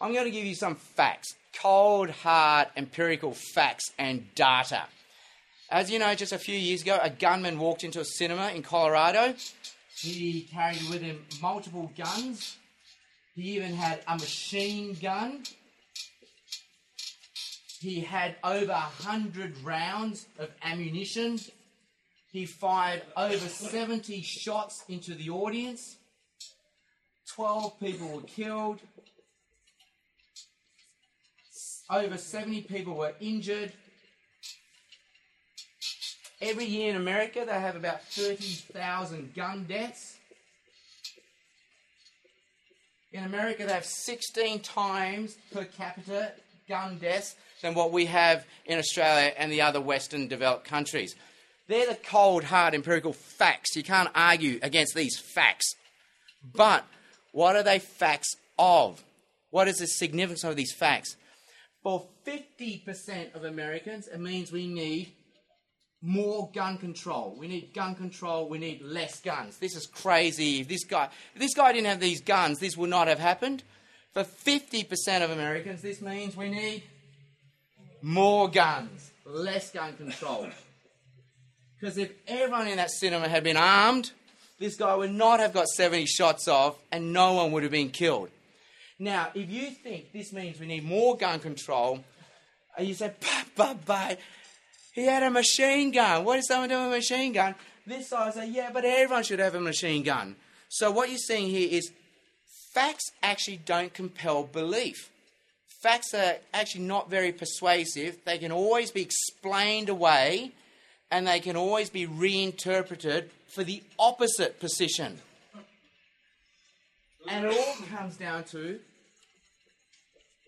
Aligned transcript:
I'm 0.00 0.12
going 0.12 0.26
to 0.26 0.30
give 0.30 0.44
you 0.44 0.54
some 0.54 0.76
facts, 0.76 1.34
cold, 1.60 2.10
hard, 2.10 2.68
empirical 2.76 3.32
facts 3.32 3.90
and 3.98 4.32
data. 4.36 4.84
As 5.70 5.90
you 5.90 5.98
know, 5.98 6.14
just 6.14 6.32
a 6.32 6.38
few 6.38 6.56
years 6.56 6.82
ago, 6.82 6.98
a 7.02 7.10
gunman 7.10 7.58
walked 7.58 7.82
into 7.82 8.00
a 8.00 8.04
cinema 8.04 8.50
in 8.50 8.62
Colorado. 8.62 9.34
He 9.96 10.42
carried 10.52 10.88
with 10.88 11.02
him 11.02 11.24
multiple 11.42 11.90
guns. 11.98 12.56
He 13.34 13.56
even 13.56 13.74
had 13.74 14.00
a 14.06 14.14
machine 14.14 14.96
gun. 15.02 15.42
He 17.80 18.00
had 18.00 18.36
over 18.44 18.72
100 18.72 19.64
rounds 19.64 20.26
of 20.38 20.48
ammunition. 20.62 21.40
He 22.30 22.46
fired 22.46 23.02
over 23.16 23.36
70 23.36 24.22
shots 24.22 24.84
into 24.88 25.14
the 25.14 25.30
audience. 25.30 25.96
12 27.34 27.80
people 27.80 28.08
were 28.08 28.22
killed. 28.22 28.80
Over 31.90 32.18
70 32.18 32.62
people 32.62 32.94
were 32.94 33.14
injured. 33.20 33.72
Every 36.40 36.66
year 36.66 36.90
in 36.90 36.96
America, 36.96 37.44
they 37.46 37.52
have 37.52 37.76
about 37.76 38.02
30,000 38.04 39.34
gun 39.34 39.64
deaths. 39.64 40.18
In 43.12 43.24
America, 43.24 43.64
they 43.64 43.72
have 43.72 43.86
16 43.86 44.60
times 44.60 45.36
per 45.50 45.64
capita 45.64 46.32
gun 46.68 46.98
deaths 46.98 47.34
than 47.62 47.74
what 47.74 47.90
we 47.90 48.04
have 48.06 48.44
in 48.66 48.78
Australia 48.78 49.32
and 49.36 49.50
the 49.50 49.62
other 49.62 49.80
Western 49.80 50.28
developed 50.28 50.64
countries. 50.64 51.16
They're 51.68 51.88
the 51.88 51.96
cold, 51.96 52.44
hard, 52.44 52.74
empirical 52.74 53.14
facts. 53.14 53.74
You 53.74 53.82
can't 53.82 54.10
argue 54.14 54.58
against 54.62 54.94
these 54.94 55.18
facts. 55.18 55.74
But 56.54 56.84
what 57.32 57.56
are 57.56 57.62
they 57.62 57.78
facts 57.78 58.36
of? 58.58 59.02
What 59.50 59.68
is 59.68 59.78
the 59.78 59.86
significance 59.86 60.44
of 60.44 60.56
these 60.56 60.72
facts? 60.72 61.16
For 61.88 62.06
50% 62.26 63.34
of 63.34 63.44
Americans, 63.44 64.08
it 64.08 64.20
means 64.20 64.52
we 64.52 64.66
need 64.66 65.10
more 66.02 66.50
gun 66.54 66.76
control. 66.76 67.34
We 67.38 67.48
need 67.48 67.72
gun 67.72 67.94
control. 67.94 68.46
We 68.46 68.58
need 68.58 68.82
less 68.82 69.22
guns. 69.22 69.56
This 69.56 69.74
is 69.74 69.86
crazy. 69.86 70.60
If 70.60 70.68
this 70.68 70.84
guy, 70.84 71.08
if 71.34 71.40
this 71.40 71.54
guy 71.54 71.72
didn't 71.72 71.86
have 71.86 71.98
these 71.98 72.20
guns, 72.20 72.58
this 72.58 72.76
would 72.76 72.90
not 72.90 73.08
have 73.08 73.18
happened. 73.18 73.62
For 74.12 74.22
50% 74.22 75.24
of 75.24 75.30
Americans, 75.30 75.80
this 75.80 76.02
means 76.02 76.36
we 76.36 76.50
need 76.50 76.82
more 78.02 78.50
guns, 78.50 79.10
less 79.24 79.70
gun 79.70 79.94
control. 79.94 80.46
Because 81.80 81.96
if 81.96 82.12
everyone 82.26 82.68
in 82.68 82.76
that 82.76 82.90
cinema 82.90 83.30
had 83.30 83.44
been 83.44 83.56
armed, 83.56 84.12
this 84.58 84.76
guy 84.76 84.94
would 84.94 85.12
not 85.12 85.40
have 85.40 85.54
got 85.54 85.68
70 85.68 86.04
shots 86.04 86.48
off 86.48 86.76
and 86.92 87.14
no 87.14 87.32
one 87.32 87.50
would 87.52 87.62
have 87.62 87.72
been 87.72 87.88
killed. 87.88 88.28
Now, 88.98 89.28
if 89.34 89.48
you 89.48 89.70
think 89.70 90.12
this 90.12 90.32
means 90.32 90.58
we 90.58 90.66
need 90.66 90.84
more 90.84 91.16
gun 91.16 91.38
control, 91.38 92.00
uh, 92.78 92.82
you 92.82 92.94
say, 92.94 93.12
but, 93.20 93.46
but, 93.54 93.84
but, 93.84 94.20
he 94.92 95.04
had 95.06 95.22
a 95.22 95.30
machine 95.30 95.92
gun. 95.92 96.24
What 96.24 96.40
is 96.40 96.48
someone 96.48 96.68
doing 96.68 96.84
with 96.84 96.94
a 96.94 96.96
machine 96.96 97.32
gun? 97.32 97.54
This 97.86 98.08
side 98.08 98.34
say, 98.34 98.50
yeah, 98.50 98.70
but 98.72 98.84
everyone 98.84 99.22
should 99.22 99.38
have 99.38 99.54
a 99.54 99.60
machine 99.60 100.02
gun. 100.02 100.34
So 100.68 100.90
what 100.90 101.08
you're 101.08 101.18
seeing 101.18 101.48
here 101.48 101.68
is 101.70 101.90
facts 102.74 103.12
actually 103.22 103.58
don't 103.58 103.94
compel 103.94 104.42
belief. 104.42 105.10
Facts 105.80 106.12
are 106.12 106.36
actually 106.52 106.84
not 106.84 107.08
very 107.08 107.32
persuasive. 107.32 108.18
They 108.24 108.38
can 108.38 108.50
always 108.50 108.90
be 108.90 109.02
explained 109.02 109.88
away 109.88 110.52
and 111.10 111.26
they 111.26 111.40
can 111.40 111.56
always 111.56 111.88
be 111.88 112.04
reinterpreted 112.04 113.30
for 113.46 113.62
the 113.62 113.82
opposite 113.98 114.58
position. 114.60 115.18
And 117.28 117.46
it 117.46 117.56
all 117.56 117.86
comes 117.96 118.16
down 118.16 118.44
to 118.44 118.80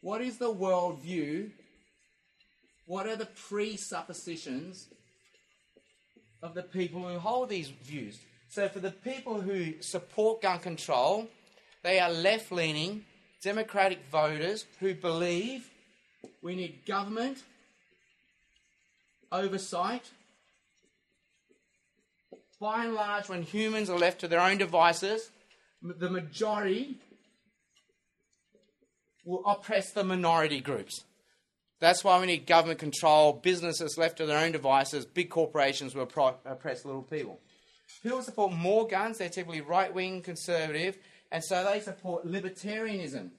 what 0.02 0.20
is 0.20 0.38
the 0.38 0.52
worldview? 0.52 1.50
What 2.86 3.06
are 3.06 3.16
the 3.16 3.26
presuppositions 3.26 4.88
of 6.42 6.54
the 6.54 6.62
people 6.62 7.06
who 7.06 7.18
hold 7.18 7.48
these 7.48 7.68
views? 7.68 8.18
So, 8.48 8.68
for 8.68 8.80
the 8.80 8.90
people 8.90 9.40
who 9.40 9.80
support 9.80 10.42
gun 10.42 10.58
control, 10.58 11.28
they 11.82 12.00
are 12.00 12.10
left 12.10 12.50
leaning, 12.50 13.04
democratic 13.42 14.00
voters 14.10 14.64
who 14.80 14.94
believe 14.94 15.70
we 16.42 16.56
need 16.56 16.84
government 16.86 17.38
oversight. 19.30 20.10
By 22.60 22.84
and 22.84 22.94
large, 22.94 23.28
when 23.28 23.42
humans 23.42 23.88
are 23.88 23.98
left 23.98 24.20
to 24.20 24.28
their 24.28 24.40
own 24.40 24.58
devices, 24.58 25.30
the 25.82 26.10
majority 26.10 26.98
will 29.24 29.44
oppress 29.46 29.92
the 29.92 30.04
minority 30.04 30.60
groups. 30.60 31.04
That's 31.80 32.04
why 32.04 32.20
we 32.20 32.26
need 32.26 32.46
government 32.46 32.78
control, 32.78 33.32
businesses 33.32 33.96
left 33.96 34.18
to 34.18 34.26
their 34.26 34.38
own 34.38 34.52
devices, 34.52 35.06
big 35.06 35.30
corporations 35.30 35.94
will 35.94 36.02
oppress 36.02 36.84
little 36.84 37.02
people. 37.02 37.40
People 38.02 38.22
support 38.22 38.52
more 38.52 38.86
guns, 38.86 39.18
they're 39.18 39.28
typically 39.28 39.62
right 39.62 39.92
wing 39.92 40.22
conservative, 40.22 40.98
and 41.32 41.42
so 41.42 41.64
they 41.64 41.80
support 41.80 42.26
libertarianism 42.26 43.30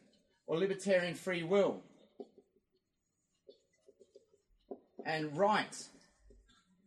or 0.48 0.58
libertarian 0.58 1.14
free 1.14 1.44
will 1.44 1.82
and 5.06 5.38
rights 5.38 5.90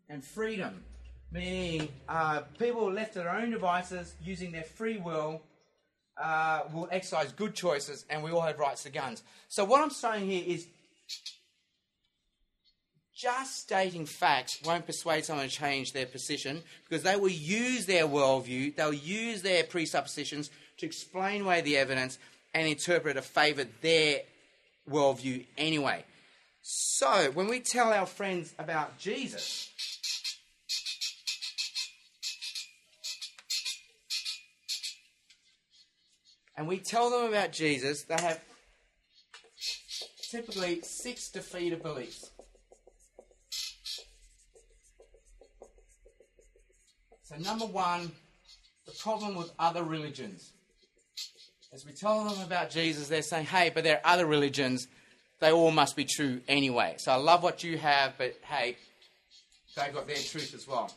and 0.09 0.25
freedom, 0.25 0.83
meaning 1.31 1.89
uh, 2.09 2.43
people 2.59 2.91
left 2.93 3.15
to 3.15 3.21
their 3.21 3.31
own 3.31 3.51
devices 3.51 4.15
using 4.23 4.53
their 4.53 4.65
free 4.65 4.99
will 4.99 5.41
uh, 6.17 6.63
will 6.73 6.89
exercise 6.91 7.33
good 7.33 7.55
choices 7.55 8.05
and 8.09 8.23
we 8.23 8.31
all 8.31 8.41
have 8.41 8.59
rights 8.59 8.85
to 8.85 8.91
guns. 8.91 9.23
So, 9.49 9.65
what 9.65 9.81
I'm 9.81 9.91
saying 9.91 10.29
here 10.29 10.45
is 10.47 10.67
just 13.15 13.61
stating 13.63 14.07
facts 14.07 14.61
won't 14.65 14.87
persuade 14.87 15.25
someone 15.25 15.49
to 15.49 15.53
change 15.53 15.93
their 15.93 16.07
position 16.07 16.63
because 16.89 17.05
they 17.05 17.17
will 17.17 17.29
use 17.29 17.87
their 17.87 18.07
worldview, 18.07 18.75
they'll 18.75 18.93
use 18.93 19.43
their 19.43 19.65
presuppositions 19.65 20.51
to 20.79 20.87
explain 20.87 21.43
away 21.43 21.61
the 21.61 21.77
evidence 21.77 22.19
and 22.53 22.67
interpret 22.67 23.17
to 23.17 23.23
favour 23.23 23.67
their 23.83 24.21
worldview 24.91 25.45
anyway. 25.57 26.05
So, 26.63 27.31
when 27.35 27.49
we 27.49 27.61
tell 27.61 27.93
our 27.93 28.07
friends 28.07 28.55
about 28.59 28.99
Jesus, 28.99 29.94
and 36.57 36.69
we 36.69 36.79
tell 36.79 37.11
them 37.11 37.29
about 37.29 37.53
Jesus, 37.53 38.03
they 38.03 38.21
have 38.21 38.41
typically 40.31 40.81
six 40.83 41.31
defeater 41.31 41.81
beliefs. 41.81 42.31
So, 47.23 47.37
number 47.37 47.67
one, 47.67 48.13
the 48.87 48.93
problem 48.93 49.35
with 49.35 49.51
other 49.59 49.83
religions. 49.83 50.53
As 51.73 51.85
we 51.85 51.93
tell 51.93 52.25
them 52.25 52.41
about 52.43 52.71
Jesus, 52.71 53.09
they're 53.09 53.23
saying, 53.23 53.47
hey, 53.47 53.71
but 53.75 53.83
there 53.83 53.97
are 53.97 54.13
other 54.13 54.27
religions. 54.27 54.87
They 55.41 55.51
all 55.51 55.73
must 55.73 55.97
be 55.97 56.05
true 56.05 56.41
anyway. 56.47 56.95
So 56.99 57.11
I 57.11 57.17
love 57.17 57.43
what 57.43 57.65
you 57.65 57.79
have, 57.79 58.15
but 58.17 58.37
hey, 58.45 58.77
they've 59.77 59.93
got 59.93 60.07
their 60.07 60.17
truth 60.17 60.55
as 60.55 60.69
well. 60.69 60.93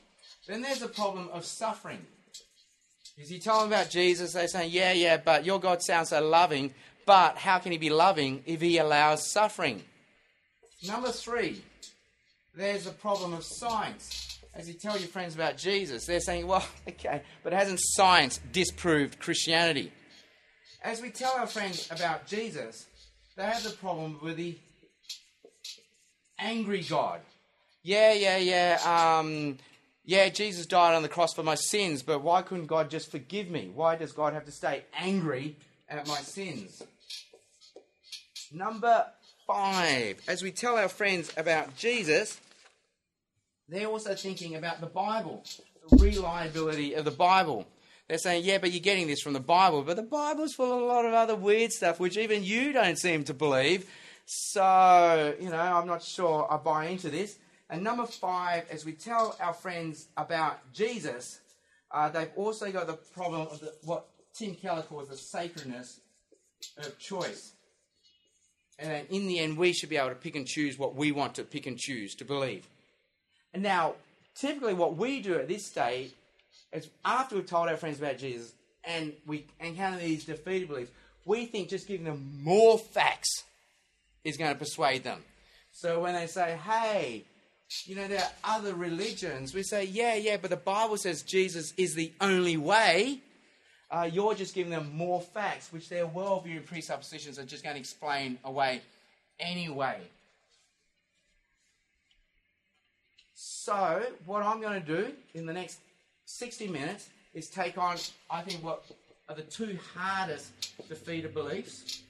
Then 0.48 0.62
there's 0.62 0.80
the 0.80 0.88
problem 0.88 1.30
of 1.34 1.46
suffering. 1.46 2.06
As 3.20 3.32
you 3.32 3.40
tell 3.40 3.62
them 3.62 3.70
about 3.70 3.90
Jesus, 3.90 4.34
they 4.34 4.46
say, 4.46 4.68
yeah, 4.68 4.94
yeah, 4.94 5.18
but 5.18 5.44
your 5.44 5.60
God 5.60 5.82
sounds 5.82 6.10
so 6.10 6.22
loving, 6.24 6.74
but 7.06 7.38
how 7.38 7.58
can 7.58 7.72
he 7.72 7.80
be 7.80 7.90
loving 7.90 8.44
if 8.46 8.62
he 8.62 8.78
allows 8.78 9.32
suffering? 9.32 9.82
Number 10.88 11.12
three, 11.12 11.64
there's 12.56 12.84
the 12.86 12.92
problem 12.92 13.34
of 13.34 13.44
science. 13.44 14.40
As 14.54 14.68
you 14.68 14.76
tell 14.76 14.98
your 15.00 15.08
friends 15.08 15.34
about 15.34 15.58
Jesus, 15.58 16.06
they're 16.06 16.20
saying, 16.20 16.46
well, 16.46 16.64
okay, 16.90 17.24
but 17.44 17.54
hasn't 17.54 17.80
science 17.82 18.40
disproved 18.52 19.20
Christianity? 19.20 19.92
As 20.84 21.02
we 21.02 21.10
tell 21.10 21.34
our 21.34 21.48
friends 21.48 21.90
about 21.90 22.28
Jesus, 22.28 22.86
they 23.36 23.44
have 23.44 23.64
the 23.64 23.72
problem 23.72 24.20
with 24.22 24.38
the 24.38 24.56
angry 26.38 26.84
God. 26.84 27.22
Yeah, 27.82 28.14
yeah, 28.14 28.38
yeah. 28.38 29.20
Um, 29.20 29.58
yeah, 30.08 30.30
Jesus 30.30 30.66
died 30.66 30.96
on 30.96 31.02
the 31.02 31.10
cross 31.10 31.34
for 31.34 31.44
my 31.44 31.56
sins, 31.56 32.02
but 32.02 32.24
why 32.24 32.42
couldn't 32.42 32.68
God 32.68 32.90
just 32.90 33.12
forgive 33.12 33.50
me? 33.50 33.70
Why 33.76 33.98
does 33.98 34.14
God 34.14 34.32
have 34.32 34.46
to 34.46 34.54
stay 34.54 34.86
angry 34.98 35.58
at 35.90 36.08
my 36.08 36.20
sins? 36.20 36.82
Number 38.54 39.06
five, 39.46 40.22
as 40.30 40.42
we 40.42 40.52
tell 40.52 40.78
our 40.78 40.88
friends 40.88 41.34
about 41.36 41.76
Jesus, 41.76 42.40
they're 43.68 43.88
also 43.88 44.16
thinking 44.16 44.56
about 44.56 44.80
the 44.80 44.88
Bible, 44.88 45.44
the 45.90 45.98
reliability 45.98 46.94
of 46.94 47.04
the 47.04 47.12
Bible. 47.12 47.68
They're 48.08 48.18
saying, 48.18 48.46
yeah, 48.46 48.60
but 48.60 48.72
you're 48.72 48.80
getting 48.80 49.08
this 49.08 49.20
from 49.20 49.34
the 49.34 49.42
Bible, 49.42 49.82
but 49.82 49.98
the 49.98 50.04
Bible's 50.04 50.54
full 50.54 50.74
of 50.74 50.82
a 50.84 50.86
lot 50.86 51.04
of 51.04 51.14
other 51.14 51.36
weird 51.36 51.74
stuff 51.74 52.00
which 52.00 52.16
even 52.18 52.46
you 52.46 52.72
don't 52.72 52.98
seem 52.98 53.26
to 53.26 53.34
believe. 53.34 53.86
So, 54.26 55.36
you 55.38 55.50
know, 55.50 55.60
I'm 55.60 55.86
not 55.86 56.02
sure 56.02 56.48
I 56.50 56.56
buy 56.56 56.86
into 56.86 57.10
this. 57.10 57.38
And 57.70 57.84
number 57.84 58.06
five, 58.06 58.66
as 58.70 58.86
we 58.86 58.94
tell 58.94 59.36
our 59.42 59.54
friends 59.54 60.08
about 60.16 60.72
Jesus, 60.74 61.40
uh, 61.92 62.10
they've 62.10 62.32
also 62.36 62.72
got 62.72 62.88
the 62.88 62.94
problem 62.94 63.42
of 63.42 63.60
the, 63.60 63.74
what 63.84 64.08
Tim 64.34 64.56
Keller 64.56 64.84
calls 64.84 65.10
the 65.10 65.18
sacredness 65.18 66.00
of 66.78 66.98
choice. 66.98 67.52
And 68.80 69.08
in 69.10 69.28
the 69.28 69.40
end, 69.40 69.58
we 69.58 69.74
should 69.74 69.90
be 69.90 69.98
able 69.98 70.10
to 70.10 70.16
pick 70.16 70.36
and 70.36 70.48
choose 70.48 70.78
what 70.78 70.96
we 70.96 71.12
want 71.12 71.36
to 71.36 71.44
pick 71.44 71.66
and 71.66 71.78
choose 71.78 72.16
to 72.16 72.26
believe. 72.26 72.68
And 73.54 73.64
now, 73.64 73.96
typically, 74.36 74.74
what 74.74 74.96
we 74.96 75.22
do 75.22 75.36
at 75.36 75.48
this 75.48 75.66
stage 75.66 76.12
is 76.72 76.88
after 77.04 77.36
we've 77.36 77.46
told 77.46 77.70
our 77.70 77.78
friends 77.78 77.98
about 77.98 78.18
Jesus 78.18 78.54
and 78.84 79.14
we 79.26 79.46
encounter 79.60 79.98
these 79.98 80.26
defeater 80.26 80.68
beliefs, 80.68 80.92
we 81.26 81.46
think 81.46 81.70
just 81.70 81.88
giving 81.88 82.06
them 82.06 82.40
more 82.44 82.78
facts 82.78 83.44
is 84.24 84.38
going 84.38 84.54
to 84.54 84.60
persuade 84.60 85.04
them. 85.04 85.24
So 85.72 86.02
when 86.02 86.14
they 86.14 86.28
say, 86.28 86.58
hey, 86.64 87.26
you 87.86 87.96
know, 87.96 88.08
there 88.08 88.20
are 88.20 88.58
other 88.58 88.74
religions, 88.74 89.54
we 89.54 89.64
say, 89.64 89.86
yeah, 89.86 90.16
yeah, 90.16 90.38
but 90.38 90.50
the 90.50 90.56
Bible 90.56 90.98
says 90.98 91.22
Jesus 91.22 91.74
is 91.78 91.96
the 91.96 92.12
only 92.22 92.58
way. 92.58 93.20
Uh, 93.90 94.10
you're 94.12 94.36
just 94.36 94.54
giving 94.54 94.72
them 94.72 94.92
more 94.94 95.22
facts, 95.22 95.72
which 95.72 95.90
their 95.90 96.06
worldview 96.06 96.58
and 96.58 96.66
presuppositions 96.66 97.40
are 97.40 97.46
just 97.46 97.64
going 97.64 97.76
to 97.76 97.80
explain 97.80 98.38
away 98.44 98.82
anyway. 99.40 99.98
So, 103.34 104.02
what 104.26 104.44
I'm 104.44 104.62
going 104.62 104.82
to 104.82 104.86
do 104.86 105.12
in 105.34 105.46
the 105.46 105.54
next 105.54 105.80
60 106.26 106.68
minutes 106.68 107.10
is 107.34 107.50
take 107.50 107.78
on, 107.78 107.98
I 108.30 108.42
think, 108.42 108.64
what 108.64 108.84
are 109.30 109.36
the 109.36 109.44
two 109.44 109.78
hardest 109.94 110.52
defeater 110.90 111.32
beliefs 111.32 112.02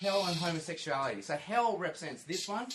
hell 0.00 0.24
and 0.26 0.36
homosexuality. 0.36 1.22
So, 1.22 1.36
hell 1.36 1.76
represents 1.76 2.22
this 2.24 2.48
one. 2.48 2.66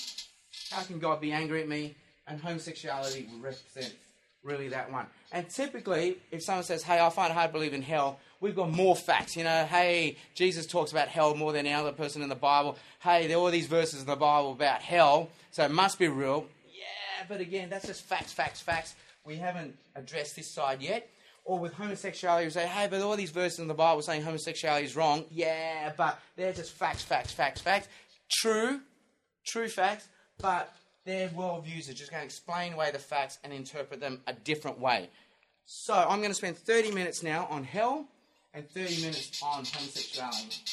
How 0.71 0.83
can 0.83 0.99
God 0.99 1.21
be 1.21 1.31
angry 1.31 1.61
at 1.61 1.67
me? 1.67 1.95
And 2.27 2.39
homosexuality 2.39 3.27
will 3.31 3.39
represent 3.39 3.93
really 4.43 4.69
that 4.69 4.91
one. 4.91 5.07
And 5.31 5.49
typically, 5.49 6.17
if 6.31 6.43
someone 6.43 6.63
says, 6.63 6.83
Hey, 6.83 6.99
I 6.99 7.09
find 7.09 7.31
it 7.31 7.33
hard 7.33 7.49
to 7.49 7.53
believe 7.53 7.73
in 7.73 7.81
hell, 7.81 8.19
we've 8.39 8.55
got 8.55 8.71
more 8.71 8.95
facts. 8.95 9.35
You 9.35 9.43
know, 9.43 9.65
hey, 9.65 10.17
Jesus 10.33 10.65
talks 10.65 10.91
about 10.91 11.07
hell 11.07 11.35
more 11.35 11.51
than 11.51 11.65
any 11.65 11.75
other 11.75 11.91
person 11.91 12.21
in 12.21 12.29
the 12.29 12.35
Bible. 12.35 12.77
Hey, 12.99 13.27
there 13.27 13.37
are 13.37 13.39
all 13.41 13.51
these 13.51 13.67
verses 13.67 14.01
in 14.01 14.07
the 14.07 14.15
Bible 14.15 14.51
about 14.51 14.81
hell, 14.81 15.29
so 15.51 15.63
it 15.65 15.71
must 15.71 15.99
be 15.99 16.07
real. 16.07 16.45
Yeah, 16.73 17.25
but 17.27 17.41
again, 17.41 17.69
that's 17.69 17.87
just 17.87 18.03
facts, 18.03 18.31
facts, 18.31 18.61
facts. 18.61 18.95
We 19.25 19.37
haven't 19.37 19.75
addressed 19.95 20.35
this 20.35 20.49
side 20.49 20.81
yet. 20.81 21.09
Or 21.45 21.59
with 21.59 21.73
homosexuality, 21.73 22.45
we 22.45 22.49
say, 22.49 22.65
hey, 22.65 22.87
but 22.89 23.01
all 23.01 23.15
these 23.15 23.29
verses 23.29 23.59
in 23.59 23.67
the 23.67 23.75
Bible 23.75 24.01
saying 24.01 24.23
homosexuality 24.23 24.85
is 24.85 24.95
wrong. 24.95 25.25
Yeah, 25.29 25.93
but 25.95 26.19
they're 26.35 26.53
just 26.53 26.71
facts, 26.71 27.03
facts, 27.03 27.31
facts, 27.31 27.61
facts. 27.61 27.87
True, 28.31 28.81
true 29.45 29.67
facts, 29.67 30.07
but 30.39 30.73
their 31.05 31.29
worldviews 31.29 31.87
are 31.87 31.93
just 31.93 32.09
going 32.09 32.21
to 32.21 32.25
explain 32.25 32.73
away 32.73 32.89
the 32.91 32.97
facts 32.97 33.37
and 33.43 33.53
interpret 33.53 33.99
them 33.99 34.21
a 34.25 34.33
different 34.33 34.79
way. 34.79 35.07
So 35.67 35.93
I'm 35.93 36.17
going 36.17 36.31
to 36.31 36.35
spend 36.35 36.57
30 36.57 36.91
minutes 36.91 37.21
now 37.21 37.47
on 37.51 37.63
hell 37.63 38.07
and 38.53 38.67
30 38.67 39.01
minutes 39.01 39.41
on 39.43 39.65
homosexuality. 39.65 40.63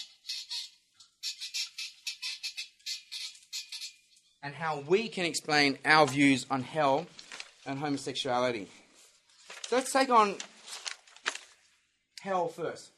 And 4.42 4.54
how 4.54 4.80
we 4.88 5.08
can 5.08 5.26
explain 5.26 5.78
our 5.84 6.06
views 6.06 6.46
on 6.50 6.62
hell 6.62 7.06
and 7.66 7.78
homosexuality. 7.78 8.68
So 9.68 9.76
let's 9.76 9.92
take 9.92 10.08
on 10.08 10.36
hell 12.22 12.46
first. 12.46 12.90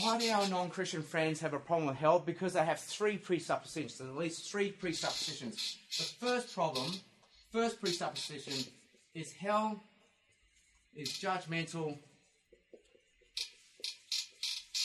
Why 0.00 0.18
do 0.18 0.28
our 0.30 0.48
non 0.48 0.70
Christian 0.70 1.02
friends 1.02 1.40
have 1.40 1.54
a 1.54 1.58
problem 1.58 1.86
with 1.86 1.96
hell? 1.96 2.18
Because 2.18 2.54
they 2.54 2.64
have 2.64 2.80
three 2.80 3.16
presuppositions, 3.16 4.00
at 4.00 4.16
least 4.16 4.50
three 4.50 4.72
presuppositions. 4.72 5.76
The 5.96 6.26
first 6.26 6.52
problem, 6.52 6.92
first 7.52 7.80
presupposition, 7.80 8.72
is 9.14 9.32
hell 9.32 9.80
is 10.96 11.10
judgmental 11.10 11.96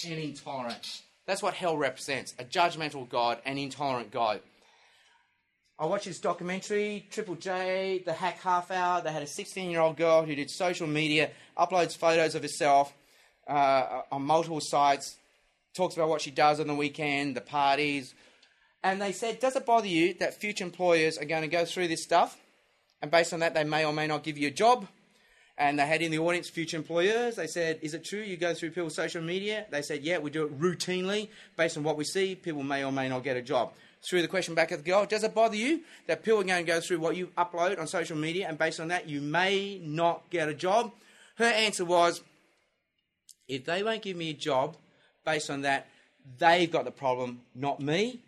and 0.06 0.20
intolerant. 0.20 1.02
That's 1.26 1.42
what 1.42 1.56
hell 1.56 1.76
represents 1.76 2.36
a 2.38 2.44
judgmental 2.44 3.10
God, 3.10 3.40
an 3.46 3.58
intolerant 3.58 4.12
God. 4.12 4.42
I 5.82 5.86
watched 5.86 6.08
this 6.08 6.20
documentary, 6.20 7.08
Triple 7.10 7.36
J, 7.36 8.04
The 8.06 8.12
Hack 8.12 8.42
Half 8.42 8.70
Hour. 8.70 9.02
They 9.02 9.14
had 9.14 9.24
a 9.24 9.28
16 9.28 9.72
year 9.72 9.80
old 9.80 9.96
girl 9.96 10.26
who 10.26 10.36
did 10.36 10.50
social 10.50 10.88
media, 10.88 11.32
uploads 11.58 11.96
photos 11.96 12.36
of 12.36 12.42
herself 12.42 12.94
uh, 13.48 14.02
on 14.12 14.24
multiple 14.24 14.60
sites, 14.60 15.16
talks 15.74 15.96
about 15.96 16.10
what 16.10 16.20
she 16.20 16.32
does 16.32 16.60
on 16.60 16.68
the 16.68 16.76
weekend, 16.76 17.34
the 17.34 17.42
parties. 17.42 18.14
And 18.84 19.02
they 19.02 19.14
said, 19.14 19.40
Does 19.40 19.56
it 19.56 19.66
bother 19.66 19.88
you 19.88 20.16
that 20.16 20.34
future 20.34 20.66
employers 20.66 21.18
are 21.18 21.24
going 21.24 21.44
to 21.44 21.48
go 21.48 21.64
through 21.64 21.88
this 21.88 22.04
stuff? 22.04 22.38
And 23.02 23.10
based 23.10 23.32
on 23.32 23.40
that, 23.40 23.54
they 23.54 23.64
may 23.64 23.86
or 23.86 23.94
may 23.94 24.06
not 24.06 24.24
give 24.24 24.38
you 24.38 24.50
a 24.50 24.52
job. 24.52 24.86
And 25.58 25.80
they 25.80 25.86
had 25.86 26.02
in 26.02 26.12
the 26.12 26.20
audience 26.20 26.50
future 26.50 26.76
employers. 26.76 27.38
They 27.38 27.48
said, 27.48 27.80
Is 27.82 27.94
it 27.94 28.04
true 28.04 28.20
you 28.20 28.36
go 28.36 28.54
through 28.54 28.72
people's 28.72 28.96
social 28.96 29.22
media? 29.22 29.66
They 29.72 29.82
said, 29.82 30.04
Yeah, 30.04 30.18
we 30.18 30.30
do 30.30 30.44
it 30.44 30.60
routinely. 30.60 31.30
Based 31.56 31.78
on 31.78 31.84
what 31.84 31.96
we 31.96 32.04
see, 32.04 32.36
people 32.36 32.64
may 32.64 32.84
or 32.84 32.92
may 32.92 33.08
not 33.08 33.24
get 33.24 33.38
a 33.38 33.42
job. 33.42 33.72
Threw 34.02 34.22
the 34.22 34.28
question 34.28 34.56
back 34.56 34.72
at 34.72 34.80
the 34.80 34.90
girl 34.90 35.06
Does 35.06 35.24
it 35.24 35.36
bother 35.36 35.56
you 35.56 35.82
that 36.08 36.24
people 36.24 36.40
are 36.40 36.44
going 36.44 36.66
to 36.66 36.72
go 36.72 36.80
through 36.80 37.00
what 37.00 37.16
you 37.16 37.28
upload 37.38 37.80
on 37.80 37.88
social 37.88 38.18
media 38.18 38.48
and 38.48 38.58
based 38.58 38.80
on 38.80 38.88
that, 38.90 39.10
you 39.10 39.22
may 39.22 39.80
not 39.84 40.30
get 40.30 40.48
a 40.50 40.54
job? 40.54 40.92
Her 41.36 41.46
answer 41.46 41.86
was, 41.86 42.22
if 43.48 43.66
they 43.66 43.84
won't 43.84 44.02
give 44.02 44.18
me 44.18 44.30
a 44.30 44.34
job 44.34 44.78
based 45.26 45.50
on 45.50 45.62
that, 45.62 45.88
they've 46.38 46.72
got 46.72 46.86
the 46.86 46.92
problem, 46.92 47.42
not 47.56 47.80
me, 47.80 48.20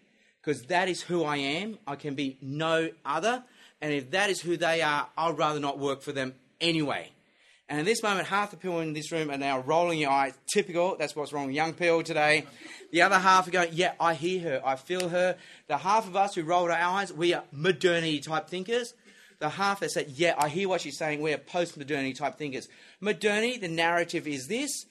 because 0.42 0.64
that 0.64 0.90
is 0.90 1.02
who 1.02 1.24
I 1.24 1.38
am. 1.38 1.78
I 1.86 1.96
can 1.96 2.16
be 2.16 2.38
no 2.42 2.90
other. 3.06 3.44
And 3.82 3.94
if 3.94 4.12
that 4.12 4.30
is 4.30 4.42
who 4.42 4.58
they 4.58 4.82
are, 4.82 5.08
I'd 5.18 5.38
rather 5.38 5.60
not 5.60 5.80
work 5.80 6.02
for 6.02 6.12
them 6.12 6.34
anyway. 6.60 7.12
And 7.72 7.80
in 7.80 7.86
this 7.86 8.04
moment, 8.04 8.28
half 8.28 8.52
the 8.52 8.58
people 8.58 8.82
in 8.82 8.92
this 8.92 9.14
room 9.14 9.32
are 9.32 9.38
now 9.38 9.62
rolling 9.62 9.98
your 9.98 10.12
eyes. 10.12 10.34
Typical, 10.46 10.98
that's 11.00 11.16
what's 11.16 11.32
wrong 11.32 11.46
with 11.46 11.56
young 11.56 11.72
people 11.72 12.04
today. 12.04 12.46
The 12.92 13.02
other 13.02 13.18
half 13.18 13.48
are 13.48 13.52
going, 13.52 13.70
Yeah, 13.72 13.94
I 13.98 14.14
hear 14.14 14.42
her, 14.42 14.62
I 14.66 14.76
feel 14.76 15.08
her. 15.08 15.38
The 15.68 15.78
half 15.78 16.06
of 16.06 16.18
us 16.18 16.36
who 16.36 16.44
rolled 16.44 16.70
our 16.70 16.78
eyes, 16.78 17.14
we 17.14 17.34
are 17.34 17.46
modernity 17.54 18.20
type 18.20 18.50
thinkers. 18.50 18.94
The 19.40 19.48
half 19.48 19.80
that 19.80 19.92
said, 19.92 20.10
Yeah, 20.10 20.36
I 20.38 20.50
hear 20.50 20.68
what 20.68 20.82
she's 20.82 20.98
saying, 20.98 21.22
we 21.22 21.32
are 21.32 21.38
post 21.38 21.78
modernity 21.78 22.12
type 22.12 22.38
thinkers. 22.38 22.68
Modernity, 23.00 23.58
the 23.58 23.70
narrative 23.70 24.28
is 24.28 24.48
this 24.48 24.86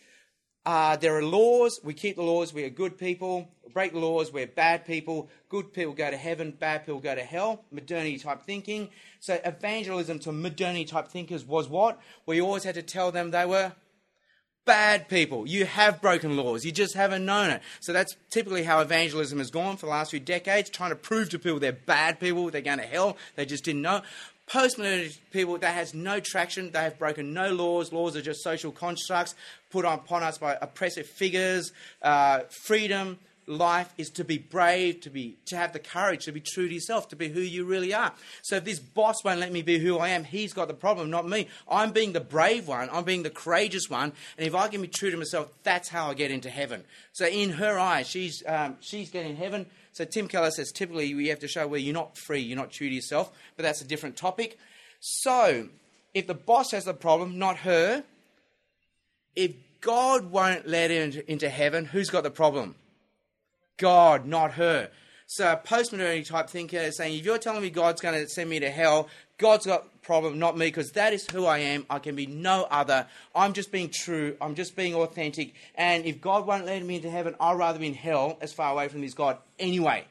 uh, 0.66 0.96
there 0.96 1.16
are 1.16 1.24
laws. 1.24 1.80
We 1.82 1.94
keep 1.94 2.16
the 2.16 2.22
laws. 2.22 2.52
We 2.52 2.64
are 2.64 2.70
good 2.70 2.98
people. 2.98 3.48
Break 3.72 3.92
the 3.92 3.98
laws. 3.98 4.32
We're 4.32 4.46
bad 4.46 4.84
people. 4.84 5.28
Good 5.48 5.72
people 5.72 5.94
go 5.94 6.10
to 6.10 6.16
heaven. 6.16 6.50
Bad 6.50 6.84
people 6.84 7.00
go 7.00 7.14
to 7.14 7.22
hell. 7.22 7.64
Modernity 7.70 8.18
type 8.18 8.42
thinking. 8.42 8.88
So 9.20 9.38
evangelism 9.44 10.18
to 10.20 10.32
modernity 10.32 10.84
type 10.84 11.08
thinkers 11.08 11.44
was 11.44 11.68
what? 11.68 12.00
We 12.26 12.40
always 12.40 12.64
had 12.64 12.74
to 12.74 12.82
tell 12.82 13.12
them 13.12 13.30
they 13.30 13.46
were 13.46 13.72
bad 14.66 15.08
people. 15.08 15.48
You 15.48 15.64
have 15.64 16.00
broken 16.00 16.36
laws. 16.36 16.64
You 16.64 16.72
just 16.72 16.94
haven't 16.94 17.24
known 17.24 17.50
it. 17.50 17.62
So 17.80 17.92
that's 17.92 18.16
typically 18.30 18.62
how 18.62 18.80
evangelism 18.80 19.38
has 19.38 19.50
gone 19.50 19.76
for 19.76 19.86
the 19.86 19.90
last 19.90 20.10
few 20.10 20.20
decades, 20.20 20.70
trying 20.70 20.90
to 20.90 20.96
prove 20.96 21.30
to 21.30 21.38
people 21.38 21.58
they're 21.58 21.72
bad 21.72 22.20
people. 22.20 22.50
They're 22.50 22.60
going 22.60 22.78
to 22.78 22.84
hell. 22.84 23.16
They 23.36 23.46
just 23.46 23.64
didn't 23.64 23.82
know. 23.82 24.02
Postmodernist 24.52 25.18
people, 25.32 25.58
that 25.58 25.74
has 25.74 25.94
no 25.94 26.18
traction. 26.18 26.72
They 26.72 26.80
have 26.80 26.98
broken 26.98 27.32
no 27.32 27.52
laws. 27.52 27.92
Laws 27.92 28.16
are 28.16 28.22
just 28.22 28.42
social 28.42 28.72
constructs 28.72 29.36
put 29.70 29.84
upon 29.84 30.24
us 30.24 30.38
by 30.38 30.58
oppressive 30.60 31.06
figures. 31.06 31.72
Uh, 32.02 32.40
freedom, 32.50 33.20
life 33.46 33.92
is 33.98 34.10
to 34.10 34.24
be 34.24 34.38
brave, 34.38 35.00
to 35.02 35.10
be 35.10 35.36
to 35.46 35.56
have 35.56 35.72
the 35.72 35.78
courage 35.78 36.24
to 36.24 36.32
be 36.32 36.40
true 36.40 36.68
to 36.68 36.74
yourself, 36.74 37.08
to 37.08 37.16
be 37.16 37.28
who 37.28 37.40
you 37.40 37.64
really 37.64 37.92
are. 37.92 38.12
So 38.42 38.56
if 38.56 38.64
this 38.64 38.78
boss 38.78 39.22
won't 39.24 39.40
let 39.40 39.52
me 39.52 39.62
be 39.62 39.78
who 39.78 39.98
I 39.98 40.08
am, 40.08 40.24
he's 40.24 40.52
got 40.52 40.68
the 40.68 40.74
problem, 40.74 41.10
not 41.10 41.28
me. 41.28 41.48
I'm 41.70 41.92
being 41.92 42.12
the 42.12 42.20
brave 42.20 42.68
one, 42.68 42.88
I'm 42.92 43.04
being 43.04 43.22
the 43.22 43.30
courageous 43.30 43.88
one, 43.88 44.12
and 44.38 44.46
if 44.46 44.54
I 44.54 44.68
can 44.68 44.82
be 44.82 44.88
true 44.88 45.10
to 45.10 45.16
myself, 45.16 45.48
that's 45.62 45.88
how 45.88 46.10
I 46.10 46.14
get 46.14 46.30
into 46.30 46.50
heaven. 46.50 46.84
So 47.12 47.26
in 47.26 47.50
her 47.50 47.78
eyes, 47.78 48.08
she's 48.08 48.42
um, 48.46 48.76
she's 48.80 49.10
getting 49.10 49.36
heaven. 49.36 49.66
So 49.92 50.04
Tim 50.04 50.28
Keller 50.28 50.50
says 50.50 50.72
typically 50.72 51.14
we 51.14 51.28
have 51.28 51.40
to 51.40 51.48
show 51.48 51.66
where 51.66 51.80
you're 51.80 51.94
not 51.94 52.16
free, 52.16 52.40
you're 52.40 52.56
not 52.56 52.70
true 52.70 52.88
to 52.88 52.94
yourself, 52.94 53.30
but 53.56 53.62
that's 53.62 53.80
a 53.80 53.86
different 53.86 54.16
topic. 54.16 54.58
So 55.00 55.68
if 56.14 56.26
the 56.26 56.34
boss 56.34 56.70
has 56.72 56.84
the 56.84 56.94
problem, 56.94 57.38
not 57.38 57.58
her, 57.58 58.04
if 59.34 59.52
God 59.80 60.30
won't 60.30 60.66
let 60.66 60.90
her 60.90 61.20
into 61.26 61.48
heaven, 61.48 61.86
who's 61.86 62.10
got 62.10 62.22
the 62.22 62.30
problem? 62.30 62.74
God, 63.76 64.26
not 64.26 64.52
her. 64.52 64.90
So 65.32 65.52
a 65.52 65.56
postmodernity 65.56 66.26
type 66.26 66.50
thinker 66.50 66.90
saying, 66.90 67.16
if 67.16 67.24
you're 67.24 67.38
telling 67.38 67.62
me 67.62 67.70
God's 67.70 68.00
going 68.00 68.20
to 68.20 68.28
send 68.28 68.50
me 68.50 68.58
to 68.58 68.68
hell, 68.68 69.08
God's 69.38 69.64
got 69.64 69.84
a 69.84 69.98
problem, 70.04 70.40
not 70.40 70.58
me, 70.58 70.66
because 70.66 70.90
that 70.90 71.12
is 71.12 71.24
who 71.30 71.46
I 71.46 71.58
am. 71.58 71.86
I 71.88 72.00
can 72.00 72.16
be 72.16 72.26
no 72.26 72.66
other. 72.68 73.06
I'm 73.32 73.52
just 73.52 73.70
being 73.70 73.90
true. 73.90 74.36
I'm 74.40 74.56
just 74.56 74.74
being 74.74 74.92
authentic. 74.92 75.54
And 75.76 76.04
if 76.04 76.20
God 76.20 76.48
won't 76.48 76.66
let 76.66 76.82
me 76.82 76.96
into 76.96 77.08
heaven, 77.08 77.36
I'd 77.38 77.56
rather 77.56 77.78
be 77.78 77.86
in 77.86 77.94
hell 77.94 78.38
as 78.40 78.52
far 78.52 78.72
away 78.72 78.88
from 78.88 79.02
this 79.02 79.14
God 79.14 79.38
anyway. 79.60 80.04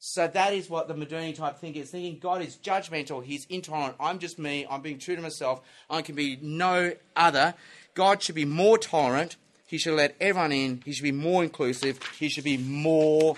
So 0.00 0.26
that 0.26 0.52
is 0.52 0.68
what 0.68 0.88
the 0.88 0.94
modernity 0.94 1.34
type 1.34 1.58
thinker 1.58 1.78
is 1.78 1.92
thinking. 1.92 2.18
God 2.18 2.42
is 2.42 2.56
judgmental. 2.56 3.22
He's 3.22 3.46
intolerant. 3.48 3.94
I'm 4.00 4.18
just 4.18 4.40
me. 4.40 4.66
I'm 4.68 4.82
being 4.82 4.98
true 4.98 5.14
to 5.14 5.22
myself. 5.22 5.60
I 5.88 6.02
can 6.02 6.16
be 6.16 6.36
no 6.42 6.94
other. 7.14 7.54
God 7.94 8.20
should 8.20 8.34
be 8.34 8.44
more 8.44 8.76
tolerant. 8.76 9.36
He 9.68 9.78
should 9.78 9.94
let 9.94 10.16
everyone 10.20 10.50
in. 10.50 10.82
He 10.84 10.92
should 10.92 11.04
be 11.04 11.12
more 11.12 11.44
inclusive. 11.44 12.00
He 12.18 12.28
should 12.28 12.42
be 12.42 12.56
more 12.56 13.36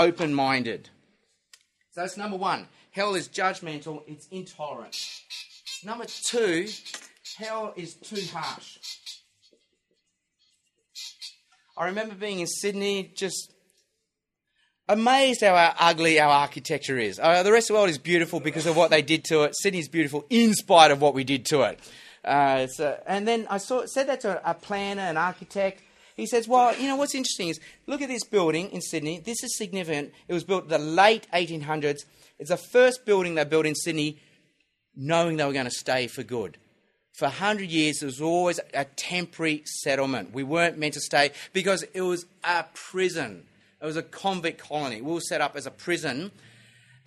open 0.00 0.34
minded. 0.34 0.88
So 1.92 2.00
that's 2.00 2.16
number 2.16 2.36
one. 2.36 2.68
hell 2.92 3.14
is 3.14 3.28
judgmental, 3.28 4.02
it's 4.06 4.26
intolerant. 4.28 4.96
Number 5.84 6.06
two, 6.28 6.66
hell 7.36 7.72
is 7.76 7.94
too 7.94 8.22
harsh. 8.32 8.78
I 11.76 11.86
remember 11.86 12.14
being 12.14 12.40
in 12.40 12.46
Sydney, 12.46 13.12
just 13.14 13.54
amazed 14.88 15.40
how 15.40 15.74
ugly 15.78 16.20
our 16.20 16.28
architecture 16.30 16.98
is. 16.98 17.18
Uh, 17.18 17.42
the 17.42 17.52
rest 17.52 17.70
of 17.70 17.74
the 17.74 17.78
world 17.78 17.90
is 17.90 17.98
beautiful 17.98 18.40
because 18.40 18.66
of 18.66 18.76
what 18.76 18.90
they 18.90 19.02
did 19.02 19.24
to 19.24 19.44
it. 19.44 19.54
Sydney's 19.56 19.88
beautiful 19.88 20.26
in 20.28 20.52
spite 20.54 20.90
of 20.90 21.00
what 21.00 21.14
we 21.14 21.24
did 21.24 21.46
to 21.46 21.62
it. 21.62 21.78
Uh, 22.24 22.66
so, 22.66 23.00
and 23.06 23.26
then 23.26 23.46
I 23.48 23.58
saw, 23.58 23.86
said 23.86 24.08
that 24.08 24.20
to 24.22 24.40
a 24.48 24.52
planner, 24.52 25.02
an 25.02 25.16
architect. 25.16 25.82
He 26.20 26.26
says, 26.26 26.46
Well, 26.46 26.76
you 26.78 26.86
know, 26.86 26.96
what's 26.96 27.14
interesting 27.14 27.48
is 27.48 27.58
look 27.86 28.02
at 28.02 28.08
this 28.08 28.24
building 28.24 28.70
in 28.72 28.82
Sydney. 28.82 29.20
This 29.20 29.42
is 29.42 29.56
significant. 29.56 30.12
It 30.28 30.34
was 30.34 30.44
built 30.44 30.64
in 30.64 30.68
the 30.68 30.78
late 30.78 31.26
1800s. 31.32 32.00
It's 32.38 32.50
the 32.50 32.58
first 32.58 33.06
building 33.06 33.36
they 33.36 33.44
built 33.44 33.64
in 33.64 33.74
Sydney 33.74 34.18
knowing 34.94 35.38
they 35.38 35.44
were 35.46 35.54
going 35.54 35.64
to 35.64 35.70
stay 35.70 36.08
for 36.08 36.22
good. 36.22 36.58
For 37.14 37.24
100 37.24 37.70
years, 37.70 38.02
it 38.02 38.04
was 38.04 38.20
always 38.20 38.60
a 38.74 38.84
temporary 38.84 39.62
settlement. 39.64 40.34
We 40.34 40.42
weren't 40.42 40.76
meant 40.76 40.94
to 40.94 41.00
stay 41.00 41.30
because 41.54 41.84
it 41.94 42.02
was 42.02 42.26
a 42.44 42.66
prison. 42.74 43.44
It 43.80 43.86
was 43.86 43.96
a 43.96 44.02
convict 44.02 44.58
colony. 44.58 45.00
We 45.00 45.12
were 45.12 45.20
set 45.20 45.40
up 45.40 45.56
as 45.56 45.66
a 45.66 45.70
prison. 45.70 46.32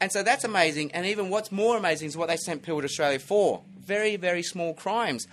And 0.02 0.12
so 0.12 0.24
that's 0.24 0.44
amazing. 0.44 0.92
And 0.92 1.06
even 1.06 1.30
what's 1.30 1.52
more 1.52 1.78
amazing 1.78 2.08
is 2.08 2.18
what 2.18 2.30
they 2.30 2.38
sent 2.38 2.64
people 2.64 2.80
to 2.80 2.86
Australia 2.86 3.20
for 3.20 3.62
very, 3.80 4.16
very 4.16 4.42
small 4.42 4.74
crimes. 4.74 5.28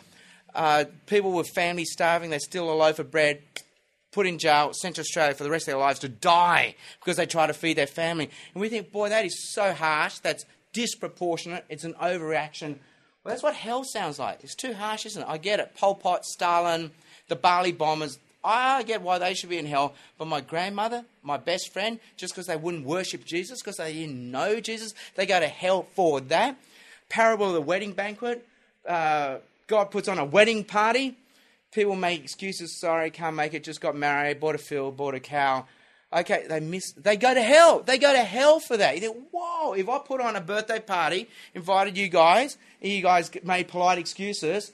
Uh, 0.54 0.84
people 1.06 1.32
with 1.32 1.48
families 1.48 1.92
starving, 1.92 2.28
they 2.28 2.38
steal 2.38 2.70
a 2.70 2.74
loaf 2.74 2.98
of 2.98 3.10
bread, 3.10 3.40
put 4.12 4.26
in 4.26 4.38
jail, 4.38 4.72
sent 4.72 4.96
to 4.96 5.00
Australia 5.00 5.34
for 5.34 5.44
the 5.44 5.50
rest 5.50 5.64
of 5.64 5.72
their 5.72 5.80
lives 5.80 6.00
to 6.00 6.08
die 6.08 6.74
because 6.98 7.16
they 7.16 7.26
try 7.26 7.46
to 7.46 7.52
feed 7.52 7.76
their 7.76 7.86
family. 7.86 8.30
And 8.54 8.60
we 8.60 8.68
think, 8.68 8.92
boy, 8.92 9.08
that 9.08 9.24
is 9.24 9.52
so 9.52 9.72
harsh. 9.72 10.18
That's 10.18 10.44
disproportionate. 10.72 11.64
It's 11.68 11.84
an 11.84 11.94
overreaction. 11.94 12.78
Well, 13.22 13.32
that's 13.32 13.42
what 13.42 13.54
hell 13.54 13.84
sounds 13.84 14.18
like. 14.18 14.42
It's 14.42 14.54
too 14.54 14.74
harsh, 14.74 15.06
isn't 15.06 15.22
it? 15.22 15.28
I 15.28 15.38
get 15.38 15.60
it. 15.60 15.74
Pol 15.76 15.94
Pot, 15.94 16.24
Stalin, 16.24 16.90
the 17.28 17.36
Bali 17.36 17.72
bombers, 17.72 18.18
I 18.42 18.82
get 18.84 19.02
why 19.02 19.18
they 19.18 19.34
should 19.34 19.50
be 19.50 19.58
in 19.58 19.66
hell. 19.66 19.94
But 20.18 20.26
my 20.26 20.40
grandmother, 20.40 21.04
my 21.22 21.36
best 21.36 21.72
friend, 21.72 22.00
just 22.16 22.34
because 22.34 22.46
they 22.46 22.56
wouldn't 22.56 22.86
worship 22.86 23.24
Jesus, 23.24 23.60
because 23.60 23.76
they 23.76 23.92
didn't 23.92 24.30
know 24.30 24.60
Jesus, 24.60 24.94
they 25.14 25.26
go 25.26 25.38
to 25.38 25.48
hell 25.48 25.86
for 25.94 26.20
that. 26.22 26.56
Parable 27.08 27.48
of 27.48 27.54
the 27.54 27.60
wedding 27.60 27.92
banquet. 27.92 28.46
Uh, 28.88 29.38
God 29.66 29.90
puts 29.90 30.08
on 30.08 30.18
a 30.18 30.24
wedding 30.24 30.64
party. 30.64 31.16
People 31.72 31.96
make 31.96 32.22
excuses. 32.22 32.78
Sorry, 32.78 33.10
can't 33.10 33.36
make 33.36 33.54
it. 33.54 33.64
Just 33.64 33.80
got 33.80 33.96
married. 33.96 34.40
Bought 34.40 34.56
a 34.56 34.58
field. 34.58 34.96
Bought 34.96 35.14
a 35.14 35.20
cow. 35.20 35.66
Okay, 36.12 36.46
they 36.48 36.58
miss. 36.58 36.92
They 36.92 37.16
go 37.16 37.32
to 37.32 37.42
hell. 37.42 37.80
They 37.80 37.96
go 37.96 38.12
to 38.12 38.24
hell 38.24 38.58
for 38.58 38.76
that. 38.76 38.96
You 38.96 39.00
think, 39.00 39.16
whoa! 39.30 39.74
If 39.74 39.88
I 39.88 39.98
put 39.98 40.20
on 40.20 40.34
a 40.34 40.40
birthday 40.40 40.80
party, 40.80 41.28
invited 41.54 41.96
you 41.96 42.08
guys, 42.08 42.58
and 42.82 42.90
you 42.90 43.00
guys 43.00 43.30
made 43.44 43.68
polite 43.68 43.98
excuses, 43.98 44.72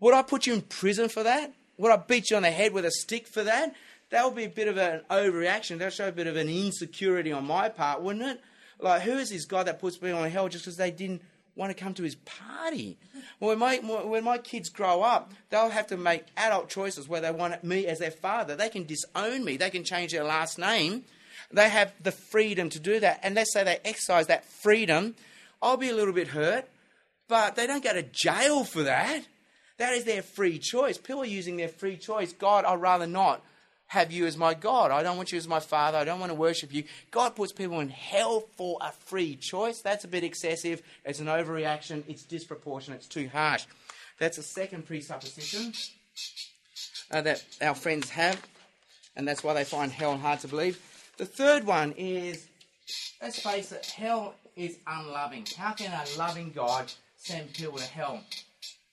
would 0.00 0.14
I 0.14 0.22
put 0.22 0.46
you 0.46 0.54
in 0.54 0.62
prison 0.62 1.08
for 1.08 1.22
that? 1.22 1.52
Would 1.78 1.92
I 1.92 1.96
beat 1.96 2.30
you 2.30 2.36
on 2.36 2.42
the 2.42 2.50
head 2.50 2.72
with 2.72 2.84
a 2.84 2.90
stick 2.90 3.28
for 3.28 3.44
that? 3.44 3.74
That 4.10 4.24
would 4.24 4.34
be 4.34 4.44
a 4.44 4.48
bit 4.48 4.66
of 4.66 4.76
an 4.76 5.02
overreaction. 5.08 5.78
That 5.78 5.86
would 5.86 5.92
show 5.92 6.08
a 6.08 6.12
bit 6.12 6.26
of 6.26 6.36
an 6.36 6.48
insecurity 6.48 7.30
on 7.30 7.46
my 7.46 7.68
part, 7.68 8.02
wouldn't 8.02 8.24
it? 8.24 8.40
Like, 8.80 9.02
who 9.02 9.12
is 9.12 9.30
this 9.30 9.44
guy 9.44 9.62
that 9.62 9.78
puts 9.78 10.02
me 10.02 10.10
on 10.10 10.28
hell 10.28 10.48
just 10.48 10.64
because 10.64 10.76
they 10.76 10.90
didn't 10.90 11.22
want 11.54 11.76
to 11.76 11.82
come 11.82 11.94
to 11.94 12.02
his 12.02 12.14
party. 12.14 12.96
When 13.38 13.58
my, 13.58 13.76
when 13.78 14.24
my 14.24 14.38
kids 14.38 14.68
grow 14.68 15.02
up, 15.02 15.32
they'll 15.50 15.70
have 15.70 15.88
to 15.88 15.96
make 15.96 16.24
adult 16.36 16.68
choices 16.68 17.08
where 17.08 17.20
they 17.20 17.30
want 17.30 17.62
me 17.62 17.86
as 17.86 17.98
their 17.98 18.10
father. 18.10 18.56
They 18.56 18.68
can 18.68 18.84
disown 18.84 19.44
me, 19.44 19.56
they 19.56 19.70
can 19.70 19.84
change 19.84 20.12
their 20.12 20.24
last 20.24 20.58
name. 20.58 21.04
They 21.50 21.68
have 21.68 21.92
the 22.02 22.12
freedom 22.12 22.70
to 22.70 22.80
do 22.80 23.00
that. 23.00 23.20
And 23.22 23.34
let's 23.34 23.52
say 23.52 23.62
they 23.62 23.78
exercise 23.84 24.28
that 24.28 24.44
freedom. 24.62 25.14
I'll 25.60 25.76
be 25.76 25.90
a 25.90 25.94
little 25.94 26.14
bit 26.14 26.28
hurt, 26.28 26.66
but 27.28 27.56
they 27.56 27.66
don't 27.66 27.84
go 27.84 27.92
to 27.92 28.02
jail 28.02 28.64
for 28.64 28.84
that. 28.84 29.26
That 29.76 29.92
is 29.92 30.04
their 30.04 30.22
free 30.22 30.58
choice. 30.58 30.96
People 30.96 31.22
are 31.22 31.26
using 31.26 31.56
their 31.56 31.68
free 31.68 31.96
choice. 31.96 32.32
God, 32.32 32.64
I'd 32.64 32.80
rather 32.80 33.06
not 33.06 33.44
have 33.92 34.10
you 34.10 34.24
as 34.24 34.38
my 34.38 34.54
God. 34.54 34.90
I 34.90 35.02
don't 35.02 35.18
want 35.18 35.32
you 35.32 35.38
as 35.38 35.46
my 35.46 35.60
Father. 35.60 35.98
I 35.98 36.04
don't 36.04 36.18
want 36.18 36.30
to 36.30 36.34
worship 36.34 36.72
you. 36.72 36.84
God 37.10 37.36
puts 37.36 37.52
people 37.52 37.78
in 37.80 37.90
hell 37.90 38.48
for 38.56 38.78
a 38.80 38.90
free 38.90 39.36
choice. 39.36 39.82
That's 39.82 40.04
a 40.04 40.08
bit 40.08 40.24
excessive. 40.24 40.80
It's 41.04 41.20
an 41.20 41.26
overreaction. 41.26 42.02
It's 42.08 42.22
disproportionate. 42.22 43.00
It's 43.00 43.06
too 43.06 43.28
harsh. 43.28 43.66
That's 44.18 44.38
a 44.38 44.42
second 44.42 44.86
presupposition 44.86 45.74
uh, 47.10 47.20
that 47.20 47.44
our 47.60 47.74
friends 47.74 48.08
have, 48.08 48.42
and 49.14 49.28
that's 49.28 49.44
why 49.44 49.52
they 49.52 49.64
find 49.64 49.92
hell 49.92 50.16
hard 50.16 50.40
to 50.40 50.48
believe. 50.48 50.80
The 51.18 51.26
third 51.26 51.66
one 51.66 51.92
is 51.98 52.46
let's 53.20 53.40
face 53.40 53.72
it, 53.72 53.84
hell 53.84 54.36
is 54.56 54.78
unloving. 54.86 55.46
How 55.58 55.72
can 55.72 55.92
a 55.92 56.18
loving 56.18 56.50
God 56.54 56.90
send 57.18 57.52
people 57.52 57.76
to 57.76 57.84
hell? 57.84 58.24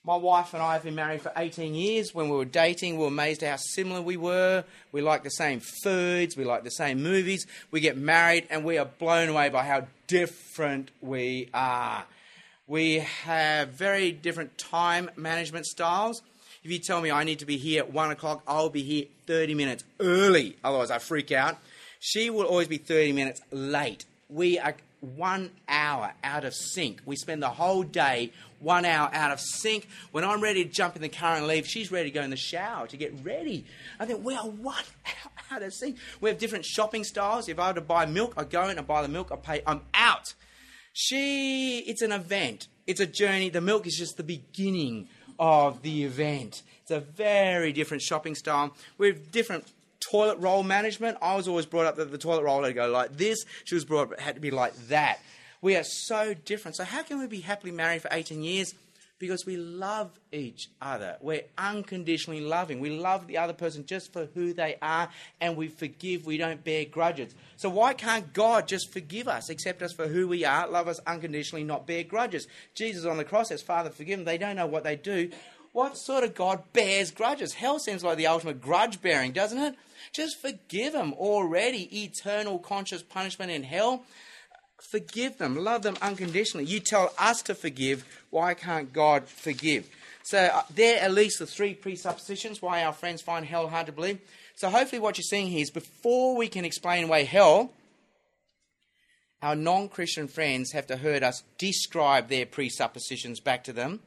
My 0.10 0.16
wife 0.16 0.56
and 0.56 0.64
I 0.64 0.74
have 0.74 0.82
been 0.82 0.96
married 0.96 1.22
for 1.22 1.32
18 1.38 1.76
years. 1.76 2.16
When 2.16 2.30
we 2.30 2.36
were 2.36 2.44
dating, 2.44 2.98
we 2.98 3.02
were 3.02 3.10
amazed 3.10 3.44
at 3.44 3.52
how 3.52 3.58
similar 3.58 4.02
we 4.02 4.18
were. 4.18 4.64
We 4.92 5.02
like 5.02 5.22
the 5.22 5.30
same 5.30 5.60
foods, 5.60 6.36
we 6.36 6.46
like 6.46 6.64
the 6.64 6.72
same 6.72 7.04
movies. 7.04 7.46
We 7.70 7.80
get 7.80 7.96
married, 7.96 8.48
and 8.50 8.66
we 8.66 8.80
are 8.80 8.86
blown 8.86 9.30
away 9.30 9.50
by 9.50 9.66
how 9.66 9.86
different 10.08 10.90
we 11.00 11.50
are. 11.54 12.06
We 12.66 13.06
have 13.26 13.70
very 13.70 14.12
different 14.12 14.58
time 14.58 15.12
management 15.16 15.68
styles. 15.68 16.24
If 16.64 16.72
you 16.72 16.80
tell 16.80 17.02
me 17.02 17.12
I 17.12 17.24
need 17.24 17.38
to 17.38 17.46
be 17.46 17.58
here 17.58 17.84
at 17.84 17.94
1 17.94 18.10
o'clock, 18.10 18.42
I'll 18.48 18.72
be 18.72 18.82
here 18.82 19.06
30 19.28 19.54
minutes 19.54 19.84
early, 20.00 20.58
otherwise, 20.64 20.90
I 20.90 20.98
freak 20.98 21.32
out. 21.32 21.60
She 22.00 22.32
will 22.32 22.48
always 22.48 22.68
be 22.68 22.78
30 22.78 23.12
minutes 23.12 23.42
late. 23.52 24.06
We 24.28 24.58
are 24.58 24.76
one 25.02 25.52
hour 25.68 26.14
out 26.24 26.46
of 26.46 26.54
sync. 26.54 27.02
We 27.06 27.16
spend 27.16 27.42
the 27.42 27.50
whole 27.50 27.84
day 27.84 28.32
one 28.60 28.86
hour 28.86 29.10
out 29.14 29.32
of 29.32 29.40
sync. 29.40 29.88
When 30.12 30.24
I'm 30.24 30.42
ready 30.42 30.66
to 30.66 30.70
jump 30.70 30.96
in 30.96 31.02
the 31.02 31.10
car 31.10 31.36
and 31.36 31.48
leave, 31.48 31.66
she's 31.68 31.92
ready 31.92 32.10
to 32.10 32.14
go 32.14 32.22
in 32.22 32.30
the 32.30 32.38
shower 32.38 32.88
to 32.88 32.98
get 32.98 33.14
ready. 33.24 33.66
I 34.00 34.06
think 34.06 34.24
we 34.24 34.36
are 34.36 34.48
one 34.48 34.84
hour 35.06 35.32
out 35.52 35.64
of 35.64 35.74
sync. 35.74 35.98
We 36.22 36.30
have 36.30 36.38
different 36.38 36.66
shopping 36.66 37.04
styles. 37.04 37.48
If 37.50 37.60
I 37.60 37.70
were 37.70 37.76
to 37.76 37.82
buy 37.82 38.06
milk, 38.06 38.34
I 38.38 38.44
go 38.44 38.68
in, 38.70 38.78
I 38.78 38.82
buy 38.82 39.02
the 39.02 39.08
milk, 39.08 39.32
I 39.32 39.36
pay, 39.38 39.62
I'm 39.66 39.82
out. 39.94 40.34
She, 40.94 41.80
it's 41.80 42.02
an 42.02 42.12
event, 42.12 42.68
it's 42.88 43.00
a 43.00 43.06
journey. 43.06 43.50
The 43.50 43.62
milk 43.62 43.88
is 43.88 43.96
just 43.96 44.18
the 44.18 44.24
beginning 44.24 45.08
of 45.40 45.82
the 45.82 46.04
event. 46.04 46.64
It's 46.82 46.92
a 46.92 47.00
very 47.00 47.72
different 47.72 48.04
shopping 48.04 48.36
style. 48.36 48.76
We 48.98 49.08
have 49.08 49.32
different 49.32 49.66
toilet 50.00 50.38
roll 50.40 50.64
management. 50.64 51.18
I 51.22 51.36
was 51.36 51.48
always 51.48 51.66
brought 51.66 51.86
up 51.86 51.96
that 51.98 52.12
the 52.12 52.18
toilet 52.18 52.44
roll 52.44 52.64
had 52.64 52.70
to 52.70 52.74
go 52.74 52.90
like 52.90 53.18
this. 53.18 53.44
She 53.66 53.76
was 53.76 53.86
brought 53.86 54.14
up 54.14 54.20
had 54.20 54.36
to 54.36 54.42
be 54.42 54.52
like 54.52 54.76
that. 54.88 55.20
We 55.62 55.76
are 55.76 55.84
so 55.84 56.34
different. 56.34 56.78
So 56.78 56.84
how 56.84 57.04
can 57.04 57.20
we 57.20 57.28
be 57.28 57.42
happily 57.42 57.72
married 57.72 58.02
for 58.02 58.10
18 58.12 58.42
years? 58.44 58.74
Because 59.18 59.46
we 59.46 59.58
love 59.58 60.18
each 60.32 60.70
other. 60.82 61.18
We're 61.20 61.44
unconditionally 61.58 62.40
loving. 62.40 62.80
We 62.80 62.92
love 62.92 63.28
the 63.28 63.38
other 63.38 63.52
person 63.52 63.86
just 63.86 64.14
for 64.14 64.30
who 64.34 64.54
they 64.54 64.78
are 64.82 65.10
and 65.42 65.58
we 65.58 65.68
forgive. 65.68 66.26
We 66.26 66.38
don't 66.38 66.64
bear 66.64 66.86
grudges. 66.86 67.36
So 67.58 67.70
why 67.70 67.94
can't 67.94 68.32
God 68.32 68.70
just 68.70 68.94
forgive 68.94 69.28
us, 69.28 69.50
accept 69.50 69.82
us 69.82 69.92
for 69.92 70.08
who 70.08 70.30
we 70.30 70.46
are, 70.46 70.70
love 70.70 70.88
us 70.88 71.00
unconditionally, 71.06 71.66
not 71.66 71.86
bear 71.86 72.04
grudges? 72.04 72.48
Jesus 72.76 73.04
on 73.04 73.18
the 73.18 73.26
cross 73.26 73.50
says, 73.50 73.62
Father, 73.62 73.90
forgive 73.90 74.20
them. 74.20 74.26
They 74.26 74.38
don't 74.38 74.56
know 74.56 74.68
what 74.68 74.86
they 74.86 74.96
do. 74.96 75.30
What 75.72 75.98
sort 75.98 76.24
of 76.24 76.36
God 76.36 76.64
bears 76.74 77.12
grudges? 77.12 77.54
Hell 77.54 77.80
seems 77.80 78.04
like 78.04 78.18
the 78.18 78.28
ultimate 78.28 78.62
grudge 78.62 79.02
bearing, 79.02 79.32
doesn't 79.32 79.60
it? 79.60 79.76
Just 80.12 80.42
forgive 80.42 80.94
them 80.94 81.14
already. 81.14 82.04
Eternal 82.04 82.60
conscious 82.60 83.04
punishment 83.04 83.52
in 83.52 83.64
hell. 83.64 84.04
Forgive 84.90 85.38
them. 85.38 85.56
Love 85.56 85.84
them 85.84 85.98
unconditionally. 86.02 86.66
You 86.66 86.80
tell 86.80 87.14
us 87.18 87.42
to 87.44 87.56
forgive. 87.56 88.06
Why 88.30 88.54
can't 88.54 88.92
God 88.92 89.28
forgive? 89.28 89.88
So, 90.24 90.40
uh, 90.40 90.64
there 90.74 91.00
are 91.00 91.06
at 91.06 91.14
least 91.14 91.40
the 91.40 91.46
three 91.46 91.74
presuppositions 91.74 92.62
why 92.62 92.84
our 92.84 92.94
friends 92.94 93.22
find 93.22 93.46
hell 93.46 93.68
hard 93.68 93.88
to 93.88 93.92
believe. 93.92 94.20
So, 94.56 94.70
hopefully, 94.70 95.00
what 95.00 95.18
you're 95.18 95.24
seeing 95.24 95.48
here 95.48 95.62
is 95.62 95.72
before 95.72 96.36
we 96.36 96.48
can 96.48 96.66
explain 96.66 97.06
away 97.06 97.26
hell, 97.26 97.72
our 99.42 99.56
non 99.56 99.90
Christian 99.90 100.28
friends 100.28 100.72
have 100.74 100.88
to 100.88 100.98
heard 100.98 101.24
us 101.24 101.44
describe 101.58 102.30
their 102.30 102.46
presuppositions 102.46 103.40
back 103.40 103.64
to 103.66 103.74
them, 103.74 104.02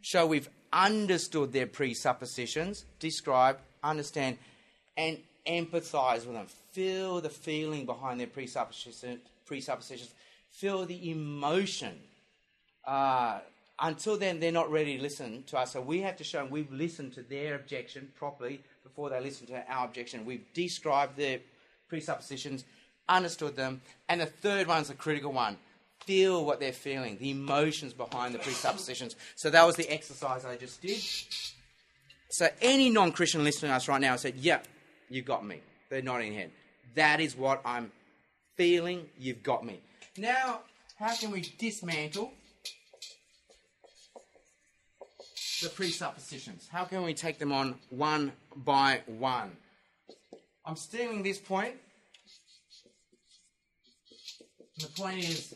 show 0.00 0.26
we've 0.26 0.48
understood 0.72 1.52
their 1.52 1.66
presuppositions, 1.66 2.84
describe, 2.98 3.58
understand, 3.82 4.38
and 4.96 5.18
empathize 5.46 6.26
with 6.26 6.34
them. 6.34 6.46
Feel 6.72 7.20
the 7.20 7.30
feeling 7.30 7.86
behind 7.86 8.20
their 8.20 8.26
presuppositions, 8.26 10.14
feel 10.50 10.84
the 10.84 11.10
emotion. 11.10 11.98
Uh, 12.84 13.40
until 13.80 14.16
then, 14.16 14.40
they're 14.40 14.50
not 14.50 14.70
ready 14.70 14.96
to 14.96 15.02
listen 15.02 15.44
to 15.44 15.58
us. 15.58 15.72
So 15.72 15.80
we 15.80 16.00
have 16.00 16.16
to 16.16 16.24
show 16.24 16.38
them 16.38 16.50
we've 16.50 16.72
listened 16.72 17.14
to 17.14 17.22
their 17.22 17.54
objection 17.54 18.10
properly 18.16 18.60
before 18.82 19.10
they 19.10 19.20
listen 19.20 19.46
to 19.48 19.64
our 19.70 19.84
objection. 19.84 20.24
We've 20.24 20.44
described 20.52 21.16
their 21.16 21.38
presuppositions, 21.88 22.64
understood 23.08 23.56
them, 23.56 23.80
and 24.08 24.20
the 24.20 24.26
third 24.26 24.66
one's 24.66 24.90
a 24.90 24.94
critical 24.94 25.32
one. 25.32 25.56
Feel 26.08 26.42
what 26.42 26.58
they're 26.58 26.72
feeling, 26.72 27.18
the 27.18 27.32
emotions 27.32 27.92
behind 27.92 28.34
the 28.34 28.38
presuppositions. 28.38 29.14
So 29.36 29.50
that 29.50 29.66
was 29.66 29.76
the 29.76 29.86
exercise 29.90 30.42
I 30.46 30.56
just 30.56 30.80
did. 30.80 31.02
So 32.30 32.48
any 32.62 32.88
non-Christian 32.88 33.44
listening 33.44 33.72
to 33.72 33.76
us 33.76 33.88
right 33.88 34.00
now 34.00 34.16
said, 34.16 34.36
"Yeah, 34.36 34.62
you 35.10 35.20
got 35.20 35.44
me." 35.44 35.60
They're 35.90 36.00
nodding 36.00 36.32
head. 36.32 36.50
That 36.94 37.20
is 37.20 37.36
what 37.36 37.60
I'm 37.62 37.92
feeling. 38.56 39.10
You've 39.18 39.42
got 39.42 39.66
me. 39.66 39.80
Now, 40.16 40.62
how 40.98 41.14
can 41.14 41.30
we 41.30 41.42
dismantle 41.58 42.32
the 45.62 45.68
presuppositions? 45.68 46.68
How 46.68 46.84
can 46.84 47.02
we 47.02 47.12
take 47.12 47.38
them 47.38 47.52
on 47.52 47.78
one 47.90 48.32
by 48.56 49.02
one? 49.06 49.58
I'm 50.64 50.76
stealing 50.76 51.22
this 51.22 51.38
point. 51.38 51.74
And 54.74 54.88
the 54.88 54.92
point 55.02 55.18
is, 55.18 55.54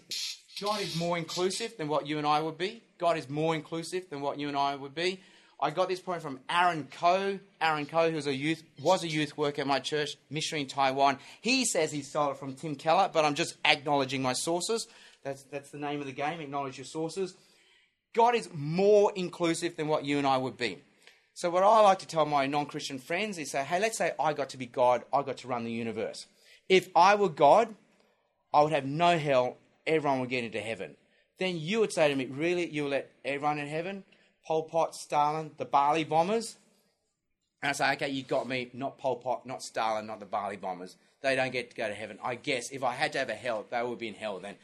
God 0.62 0.80
is 0.80 0.96
more 0.96 1.18
inclusive 1.18 1.76
than 1.76 1.88
what 1.88 2.06
you 2.06 2.18
and 2.18 2.26
I 2.26 2.40
would 2.40 2.56
be. 2.56 2.82
God 2.98 3.18
is 3.18 3.28
more 3.28 3.52
inclusive 3.54 4.08
than 4.10 4.20
what 4.20 4.38
you 4.38 4.46
and 4.46 4.56
I 4.56 4.76
would 4.76 4.94
be. 4.94 5.20
I 5.60 5.70
got 5.70 5.88
this 5.88 5.98
point 5.98 6.22
from 6.22 6.38
Aaron 6.48 6.86
Coe. 6.88 7.40
Aaron 7.60 7.84
Coe, 7.84 8.10
who 8.10 8.16
was 8.16 8.28
a 8.28 8.34
youth, 8.34 8.62
was 8.80 9.02
a 9.02 9.08
youth 9.08 9.36
worker 9.36 9.62
at 9.62 9.66
my 9.66 9.80
church, 9.80 10.10
missionary 10.30 10.62
in 10.62 10.68
Taiwan. 10.68 11.18
He 11.40 11.64
says 11.64 11.90
he 11.90 12.02
stole 12.02 12.30
it 12.30 12.36
from 12.36 12.54
Tim 12.54 12.76
Keller, 12.76 13.10
but 13.12 13.24
I'm 13.24 13.34
just 13.34 13.56
acknowledging 13.64 14.22
my 14.22 14.34
sources. 14.34 14.86
That's, 15.24 15.42
that's 15.44 15.70
the 15.70 15.78
name 15.78 16.00
of 16.00 16.06
the 16.06 16.12
game, 16.12 16.40
acknowledge 16.40 16.78
your 16.78 16.84
sources. 16.84 17.34
God 18.14 18.36
is 18.36 18.48
more 18.54 19.12
inclusive 19.16 19.76
than 19.76 19.88
what 19.88 20.04
you 20.04 20.18
and 20.18 20.26
I 20.26 20.36
would 20.36 20.56
be. 20.56 20.78
So, 21.34 21.50
what 21.50 21.64
I 21.64 21.80
like 21.80 21.98
to 22.00 22.06
tell 22.06 22.26
my 22.26 22.46
non 22.46 22.66
Christian 22.66 23.00
friends 23.00 23.36
is 23.38 23.50
say, 23.50 23.64
hey, 23.64 23.80
let's 23.80 23.98
say 23.98 24.12
I 24.20 24.32
got 24.32 24.50
to 24.50 24.58
be 24.58 24.66
God, 24.66 25.02
I 25.12 25.22
got 25.22 25.38
to 25.38 25.48
run 25.48 25.64
the 25.64 25.72
universe. 25.72 26.26
If 26.68 26.88
I 26.94 27.16
were 27.16 27.28
God, 27.28 27.74
I 28.54 28.62
would 28.62 28.72
have 28.72 28.84
no 28.84 29.16
hell, 29.16 29.56
everyone 29.86 30.20
will 30.20 30.26
get 30.26 30.44
into 30.44 30.60
heaven. 30.60 30.96
Then 31.38 31.58
you 31.58 31.80
would 31.80 31.92
say 31.92 32.08
to 32.08 32.14
me, 32.14 32.26
really, 32.26 32.68
you'll 32.68 32.90
let 32.90 33.10
everyone 33.24 33.58
in 33.58 33.66
heaven? 33.66 34.04
Pol 34.46 34.64
Pot, 34.64 34.94
Stalin, 34.94 35.52
the 35.56 35.64
Bali 35.64 36.04
bombers? 36.04 36.56
And 37.62 37.70
I 37.70 37.72
say, 37.72 37.92
okay, 37.92 38.08
you 38.08 38.22
got 38.22 38.48
me, 38.48 38.70
not 38.72 38.98
Pol 38.98 39.16
Pot, 39.16 39.46
not 39.46 39.62
Stalin, 39.62 40.06
not 40.06 40.20
the 40.20 40.26
Bali 40.26 40.56
bombers. 40.56 40.96
They 41.22 41.36
don't 41.36 41.52
get 41.52 41.70
to 41.70 41.76
go 41.76 41.88
to 41.88 41.94
heaven. 41.94 42.18
I 42.22 42.34
guess 42.34 42.70
if 42.70 42.82
I 42.82 42.92
had 42.92 43.12
to 43.12 43.18
have 43.20 43.28
a 43.28 43.34
hell, 43.34 43.64
they 43.70 43.82
would 43.82 43.98
be 43.98 44.08
in 44.08 44.14
hell 44.14 44.40
then. 44.40 44.56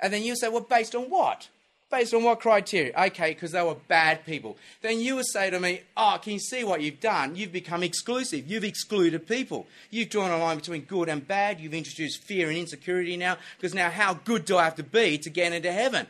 And 0.00 0.12
then 0.12 0.22
you 0.22 0.36
say, 0.36 0.48
well, 0.48 0.60
based 0.60 0.94
on 0.94 1.04
what? 1.04 1.48
Based 1.94 2.12
on 2.12 2.24
what 2.24 2.40
criteria? 2.40 2.92
Okay, 3.06 3.34
because 3.34 3.52
they 3.52 3.62
were 3.62 3.76
bad 3.86 4.26
people. 4.26 4.56
Then 4.82 4.98
you 4.98 5.14
would 5.14 5.28
say 5.28 5.48
to 5.48 5.60
me, 5.60 5.82
Oh, 5.96 6.18
can 6.20 6.32
you 6.32 6.40
see 6.40 6.64
what 6.64 6.82
you've 6.82 6.98
done? 6.98 7.36
You've 7.36 7.52
become 7.52 7.84
exclusive. 7.84 8.50
You've 8.50 8.64
excluded 8.64 9.28
people. 9.28 9.68
You've 9.90 10.08
drawn 10.08 10.32
a 10.32 10.38
line 10.38 10.56
between 10.56 10.82
good 10.82 11.08
and 11.08 11.24
bad. 11.24 11.60
You've 11.60 11.72
introduced 11.72 12.24
fear 12.24 12.48
and 12.48 12.58
insecurity 12.58 13.16
now, 13.16 13.36
because 13.56 13.74
now 13.74 13.90
how 13.90 14.14
good 14.14 14.44
do 14.44 14.56
I 14.56 14.64
have 14.64 14.74
to 14.74 14.82
be 14.82 15.18
to 15.18 15.30
get 15.30 15.52
into 15.52 15.70
heaven? 15.70 16.08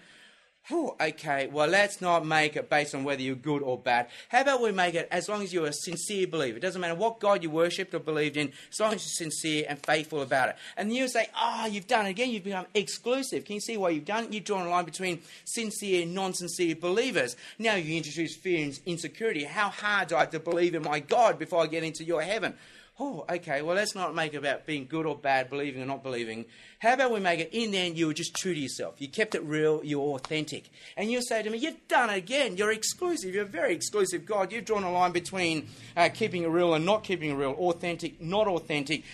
Whew, 0.68 0.96
okay, 0.98 1.46
well, 1.48 1.68
let's 1.68 2.00
not 2.00 2.24
make 2.24 2.56
it 2.56 2.70
based 2.70 2.94
on 2.94 3.04
whether 3.04 3.20
you're 3.20 3.34
good 3.34 3.60
or 3.60 3.76
bad. 3.76 4.08
How 4.30 4.40
about 4.40 4.62
we 4.62 4.72
make 4.72 4.94
it 4.94 5.06
as 5.10 5.28
long 5.28 5.42
as 5.42 5.52
you're 5.52 5.66
a 5.66 5.72
sincere 5.74 6.26
believer? 6.26 6.56
It 6.56 6.60
doesn't 6.60 6.80
matter 6.80 6.94
what 6.94 7.20
God 7.20 7.42
you 7.42 7.50
worshipped 7.50 7.92
or 7.92 7.98
believed 7.98 8.38
in, 8.38 8.50
as 8.72 8.80
long 8.80 8.94
as 8.94 9.04
you're 9.04 9.28
sincere 9.30 9.66
and 9.68 9.78
faithful 9.84 10.22
about 10.22 10.48
it. 10.48 10.56
And 10.78 10.90
you 10.90 11.06
say, 11.06 11.28
ah, 11.34 11.64
oh, 11.64 11.66
you've 11.66 11.86
done 11.86 12.06
it 12.06 12.10
again, 12.10 12.30
you've 12.30 12.44
become 12.44 12.64
exclusive. 12.72 13.44
Can 13.44 13.56
you 13.56 13.60
see 13.60 13.76
what 13.76 13.94
you've 13.94 14.06
done? 14.06 14.32
You've 14.32 14.44
drawn 14.44 14.66
a 14.66 14.70
line 14.70 14.86
between 14.86 15.20
sincere 15.44 16.04
and 16.04 16.14
non 16.14 16.32
sincere 16.32 16.74
believers. 16.74 17.36
Now 17.58 17.74
you 17.74 17.98
introduce 17.98 18.34
fear 18.34 18.64
and 18.64 18.80
insecurity. 18.86 19.44
How 19.44 19.68
hard 19.68 20.08
do 20.08 20.16
I 20.16 20.20
have 20.20 20.30
to 20.30 20.40
believe 20.40 20.74
in 20.74 20.82
my 20.82 21.00
God 21.00 21.38
before 21.38 21.62
I 21.62 21.66
get 21.66 21.84
into 21.84 22.04
your 22.04 22.22
heaven? 22.22 22.54
Oh, 23.00 23.24
okay, 23.28 23.62
well, 23.62 23.74
let's 23.74 23.94
not 23.94 24.14
make 24.14 24.34
it 24.34 24.36
about 24.36 24.66
being 24.66 24.86
good 24.86 25.04
or 25.04 25.16
bad, 25.16 25.50
believing 25.50 25.82
or 25.82 25.86
not 25.86 26.02
believing. 26.02 26.44
How 26.78 26.94
about 26.94 27.12
we 27.12 27.20
make 27.20 27.40
it 27.40 27.50
in 27.52 27.72
the 27.72 27.78
end, 27.78 27.98
you 27.98 28.06
were 28.06 28.14
just 28.14 28.36
true 28.36 28.54
to 28.54 28.60
yourself. 28.60 29.00
You 29.00 29.08
kept 29.08 29.34
it 29.34 29.42
real, 29.42 29.80
you're 29.82 30.14
authentic. 30.14 30.70
And 30.96 31.10
you 31.10 31.20
say 31.22 31.42
to 31.42 31.50
me, 31.50 31.58
you've 31.58 31.88
done 31.88 32.10
it 32.10 32.16
again. 32.16 32.56
You're 32.56 32.72
exclusive. 32.72 33.34
You're 33.34 33.44
a 33.44 33.48
very 33.48 33.74
exclusive 33.74 34.24
God. 34.24 34.52
You've 34.52 34.64
drawn 34.64 34.84
a 34.84 34.92
line 34.92 35.12
between 35.12 35.68
uh, 35.96 36.08
keeping 36.12 36.44
it 36.44 36.48
real 36.48 36.74
and 36.74 36.86
not 36.86 37.02
keeping 37.02 37.30
it 37.30 37.34
real, 37.34 37.52
authentic, 37.52 38.20
not 38.20 38.46
authentic. 38.46 39.04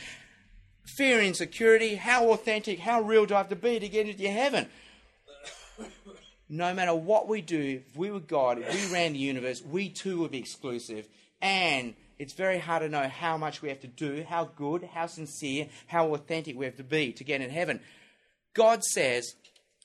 Fear, 0.84 1.22
insecurity. 1.22 1.94
How 1.94 2.30
authentic, 2.32 2.80
how 2.80 3.00
real 3.00 3.24
do 3.24 3.34
I 3.34 3.38
have 3.38 3.48
to 3.48 3.56
be 3.56 3.78
to 3.78 3.88
get 3.88 4.08
into 4.08 4.28
heaven? 4.28 4.66
no 6.50 6.74
matter 6.74 6.94
what 6.94 7.28
we 7.28 7.40
do, 7.40 7.80
if 7.86 7.96
we 7.96 8.10
were 8.10 8.20
God, 8.20 8.58
if 8.58 8.74
we 8.74 8.92
ran 8.92 9.12
the 9.12 9.18
universe, 9.18 9.62
we 9.62 9.88
too 9.88 10.18
would 10.20 10.32
be 10.32 10.38
exclusive. 10.38 11.08
And 11.40 11.94
it's 12.20 12.34
very 12.34 12.58
hard 12.58 12.82
to 12.82 12.88
know 12.90 13.08
how 13.08 13.38
much 13.38 13.62
we 13.62 13.70
have 13.70 13.80
to 13.80 13.86
do, 13.86 14.26
how 14.28 14.50
good, 14.54 14.84
how 14.92 15.06
sincere, 15.06 15.68
how 15.86 16.12
authentic 16.12 16.54
we 16.54 16.66
have 16.66 16.76
to 16.76 16.84
be 16.84 17.12
to 17.12 17.24
get 17.24 17.40
in 17.40 17.48
heaven. 17.48 17.80
God 18.52 18.84
says 18.84 19.36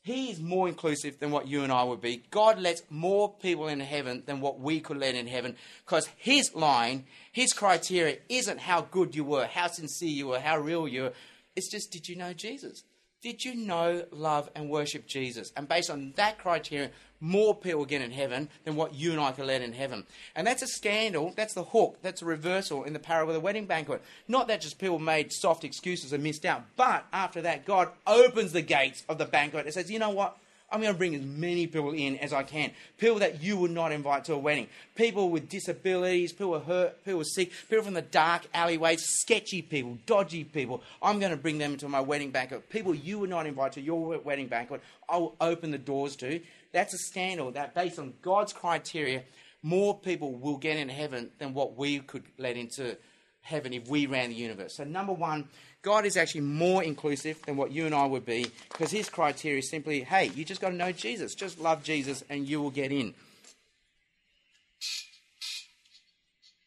He 0.04 0.32
is 0.32 0.42
more 0.42 0.68
inclusive 0.68 1.18
than 1.20 1.32
what 1.32 1.48
you 1.48 1.64
and 1.64 1.72
I 1.72 1.86
would 1.86 2.02
be. 2.02 2.24
God 2.32 2.60
lets 2.60 2.82
more 2.90 3.34
people 3.34 3.70
in 3.70 3.80
heaven 3.80 4.22
than 4.26 4.42
what 4.42 4.60
we 4.60 4.82
could 4.82 4.98
let 4.98 5.16
in 5.16 5.28
heaven 5.28 5.56
because 5.86 6.10
His 6.18 6.54
line, 6.54 7.06
His 7.32 7.54
criteria 7.54 8.18
isn't 8.28 8.60
how 8.60 8.82
good 8.82 9.16
you 9.16 9.24
were, 9.24 9.46
how 9.46 9.68
sincere 9.68 10.10
you 10.10 10.28
were, 10.28 10.40
how 10.42 10.60
real 10.60 10.90
you 10.90 11.04
were. 11.04 11.14
It's 11.56 11.72
just, 11.72 11.90
did 11.94 12.10
you 12.10 12.18
know 12.18 12.34
Jesus? 12.34 12.84
Did 13.26 13.44
you 13.44 13.56
know, 13.56 14.04
love, 14.12 14.52
and 14.54 14.70
worship 14.70 15.08
Jesus? 15.08 15.52
And 15.58 15.68
based 15.68 15.90
on 15.90 16.14
that 16.16 16.38
criterion, 16.38 16.92
more 17.20 17.56
people 17.56 17.84
get 17.84 18.04
in 18.04 18.12
heaven 18.12 18.50
than 18.66 18.76
what 18.76 18.94
you 18.94 19.14
and 19.14 19.20
I 19.20 19.32
can 19.32 19.48
let 19.48 19.64
in 19.64 19.74
heaven. 19.74 20.06
And 20.36 20.46
that's 20.46 20.62
a 20.62 20.68
scandal. 20.68 21.34
That's 21.36 21.56
the 21.56 21.64
hook. 21.64 21.98
That's 22.04 22.22
a 22.22 22.26
reversal 22.26 22.84
in 22.84 22.94
the 22.94 23.00
parable 23.00 23.32
of 23.32 23.34
the 23.34 23.44
wedding 23.44 23.66
banquet. 23.66 24.04
Not 24.28 24.48
that 24.50 24.62
just 24.62 24.78
people 24.78 25.00
made 25.00 25.34
soft 25.34 25.64
excuses 25.64 26.14
and 26.14 26.22
missed 26.22 26.46
out, 26.46 26.66
but 26.78 27.08
after 27.12 27.42
that, 27.42 27.66
God 27.66 27.90
opens 28.06 28.52
the 28.52 28.62
gates 28.62 29.04
of 29.10 29.18
the 29.18 29.26
banquet 29.26 29.66
and 29.66 29.74
says, 29.74 29.90
you 29.90 29.98
know 29.98 30.12
what? 30.12 30.38
I'm 30.72 30.82
going 30.82 30.94
to 30.94 30.98
bring 30.98 31.16
as 31.16 31.22
many 31.22 31.68
people 31.68 31.92
in 31.92 32.18
as 32.18 32.34
I 32.34 32.44
can. 32.44 32.72
People 32.98 33.20
that 33.20 33.42
you 33.42 33.56
would 33.58 33.72
not 33.72 33.92
invite 33.92 34.26
to 34.26 34.34
a 34.34 34.38
wedding. 34.38 34.68
People 34.96 35.30
with 35.30 35.48
disabilities, 35.48 36.34
people 36.34 36.60
hurt, 36.60 37.04
people 37.06 37.24
sick, 37.24 37.52
people 37.70 37.86
from 37.86 37.94
the 37.94 38.02
dark 38.02 38.48
alleyways, 38.54 39.04
sketchy 39.04 39.62
people, 39.62 39.98
dodgy 40.06 40.44
people. 40.44 40.82
I'm 41.02 41.20
going 41.20 41.32
to 41.32 41.38
bring 41.38 41.60
them 41.60 41.78
to 41.78 41.88
my 41.88 42.02
wedding 42.02 42.32
banquet. 42.32 42.70
People 42.70 42.96
you 42.96 43.20
would 43.20 43.30
not 43.30 43.46
invite 43.46 43.74
to 43.74 43.82
your 43.82 44.18
wedding 44.20 44.48
banquet, 44.48 44.82
I 45.08 45.18
will 45.18 45.36
open 45.40 45.72
the 45.72 45.78
doors 45.78 46.16
to. 46.18 46.42
That's 46.72 46.94
a 46.94 46.98
scandal 46.98 47.52
that, 47.52 47.74
based 47.74 48.00
on 48.00 48.14
God's 48.22 48.52
criteria, 48.52 49.24
more 49.62 49.98
people 49.98 50.34
will 50.34 50.58
get 50.58 50.78
in 50.78 50.90
heaven 50.90 51.32
than 51.40 51.54
what 51.54 51.78
we 51.78 52.00
could 52.00 52.24
let 52.38 52.58
into 52.58 52.98
heaven 53.46 53.74
if 53.74 53.88
we 53.88 54.08
ran 54.08 54.30
the 54.30 54.36
universe. 54.36 54.76
So, 54.76 54.84
number 54.84 55.14
one, 55.14 55.48
God 55.82 56.06
is 56.06 56.18
actually 56.18 56.42
more 56.42 56.84
inclusive 56.84 57.42
than 57.46 57.58
what 57.58 57.72
you 57.72 57.86
and 57.86 57.94
I 57.94 58.06
would 58.06 58.26
be 58.26 58.48
because 58.70 58.92
his 58.92 59.08
criteria 59.08 59.60
is 59.60 59.70
simply 59.70 60.02
hey, 60.02 60.32
you 60.36 60.44
just 60.44 60.60
got 60.60 60.70
to 60.70 60.76
know 60.76 60.92
Jesus. 60.92 61.36
Just 61.36 61.60
love 61.60 61.84
Jesus 61.84 62.24
and 62.30 62.48
you 62.48 62.62
will 62.62 62.72
get 62.72 62.92
in. 62.92 63.14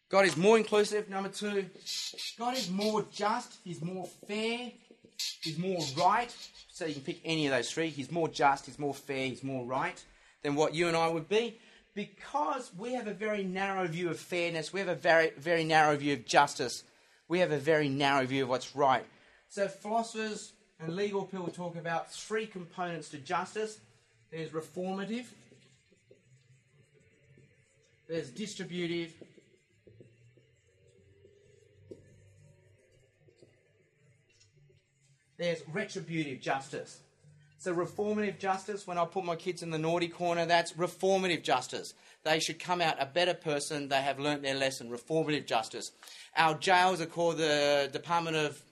God 0.08 0.24
is 0.24 0.36
more 0.36 0.56
inclusive. 0.56 1.10
Number 1.10 1.28
two, 1.28 1.66
God 2.38 2.56
is 2.56 2.70
more 2.70 3.04
just. 3.12 3.58
He's 3.64 3.82
more 3.82 4.06
fair. 4.26 4.70
He's 5.42 5.58
more 5.58 5.80
right. 5.98 6.34
So 6.72 6.86
you 6.86 6.94
can 6.94 7.02
pick 7.02 7.20
any 7.24 7.46
of 7.46 7.52
those 7.52 7.70
three. 7.70 7.88
He's 7.88 8.10
more 8.10 8.28
just. 8.28 8.66
He's 8.66 8.78
more 8.78 8.94
fair. 8.94 9.26
He's 9.26 9.42
more 9.42 9.66
right 9.66 10.02
than 10.42 10.54
what 10.54 10.74
you 10.74 10.88
and 10.88 10.96
I 10.96 11.08
would 11.08 11.28
be. 11.28 11.58
Because 11.98 12.70
we 12.78 12.92
have 12.92 13.08
a 13.08 13.12
very 13.12 13.42
narrow 13.42 13.86
view 13.88 14.08
of 14.08 14.20
fairness, 14.20 14.72
we 14.72 14.78
have 14.78 14.88
a 14.88 14.94
very, 14.94 15.30
very 15.36 15.64
narrow 15.64 15.96
view 15.96 16.12
of 16.12 16.24
justice 16.24 16.84
we 17.28 17.40
have 17.40 17.52
a 17.52 17.58
very 17.58 17.88
narrow 17.88 18.24
view 18.24 18.44
of 18.44 18.48
what's 18.48 18.74
right. 18.74 19.04
So, 19.48 19.68
philosophers 19.68 20.52
and 20.80 20.96
legal 20.96 21.24
people 21.24 21.48
talk 21.48 21.76
about 21.76 22.10
three 22.10 22.46
components 22.46 23.10
to 23.10 23.18
justice 23.18 23.78
there's 24.30 24.50
reformative, 24.50 25.24
there's 28.08 28.30
distributive, 28.30 29.12
there's 35.38 35.62
retributive 35.72 36.42
justice. 36.42 37.00
So, 37.60 37.74
reformative 37.74 38.38
justice, 38.38 38.86
when 38.86 38.98
I 38.98 39.04
put 39.04 39.24
my 39.24 39.34
kids 39.34 39.64
in 39.64 39.70
the 39.70 39.78
naughty 39.78 40.06
corner, 40.06 40.46
that's 40.46 40.74
reformative 40.74 41.42
justice. 41.42 41.92
They 42.22 42.38
should 42.38 42.60
come 42.60 42.80
out 42.80 42.94
a 43.00 43.06
better 43.06 43.34
person. 43.34 43.88
They 43.88 44.00
have 44.00 44.20
learnt 44.20 44.42
their 44.42 44.54
lesson. 44.54 44.90
Reformative 44.90 45.44
justice. 45.44 45.90
Our 46.36 46.54
jails 46.56 47.00
are 47.00 47.06
called 47.06 47.38
the 47.38 47.90
Department 47.92 48.36
of 48.36 48.62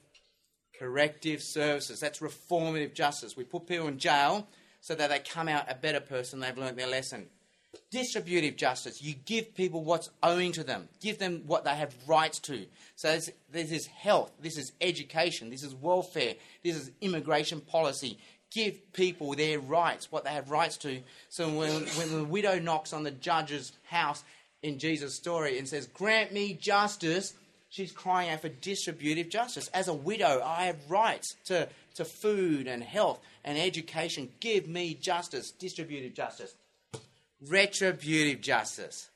Corrective 0.79 1.43
Services. 1.43 1.99
That's 1.99 2.21
reformative 2.21 2.95
justice. 2.95 3.37
We 3.37 3.43
put 3.43 3.67
people 3.67 3.89
in 3.89 3.99
jail 3.99 4.47
so 4.81 4.95
that 4.95 5.11
they 5.11 5.19
come 5.19 5.49
out 5.49 5.69
a 5.69 5.75
better 5.75 6.01
person. 6.01 6.39
They've 6.39 6.57
learnt 6.57 6.77
their 6.77 6.87
lesson. 6.87 7.27
Distributive 7.91 8.57
justice. 8.57 9.03
You 9.03 9.15
give 9.15 9.55
people 9.55 9.83
what's 9.85 10.11
owing 10.23 10.53
to 10.53 10.65
them. 10.65 10.89
Give 11.01 11.19
them 11.19 11.43
what 11.47 11.65
they 11.65 11.75
have 11.75 11.95
rights 12.07 12.39
to. 12.41 12.67
So 12.95 13.13
this, 13.13 13.31
this 13.51 13.71
is 13.73 13.87
health. 13.87 14.33
This 14.41 14.57
is 14.57 14.73
education. 14.81 15.51
This 15.51 15.63
is 15.63 15.75
welfare. 15.75 16.35
This 16.63 16.77
is 16.77 16.91
immigration 17.01 17.61
policy 17.61 18.19
give 18.53 18.93
people 18.93 19.35
their 19.35 19.59
rights, 19.59 20.11
what 20.11 20.25
they 20.25 20.31
have 20.31 20.51
rights 20.51 20.77
to. 20.79 21.01
So 21.29 21.49
when, 21.49 21.71
when 21.87 22.13
the 22.13 22.25
widow 22.25 22.59
knocks 22.59 22.93
on 22.93 23.03
the 23.03 23.11
judge's 23.11 23.73
house 23.85 24.23
in 24.63 24.79
Jesus' 24.79 25.15
story 25.15 25.59
and 25.59 25.69
says, 25.69 25.87
Grant 25.87 26.33
me 26.33 26.55
justice, 26.55 27.35
she's 27.69 27.93
crying 27.93 28.31
out 28.31 28.41
for 28.41 28.49
distributive 28.49 29.29
justice. 29.29 29.69
As 29.69 29.89
a 29.89 29.95
widow, 29.95 30.43
I 30.45 30.65
have 30.65 30.91
rights 30.91 31.37
to, 31.47 31.69
to 31.95 32.05
food 32.05 32.67
and 32.67 32.83
health 32.83 33.21
and 33.45 33.59
education. 33.59 34.31
Give 34.41 34.67
me 34.67 34.95
justice, 34.95 35.51
distributive 35.51 36.15
justice. 36.15 36.55
Retributive 37.47 38.41
justice, 38.41 39.11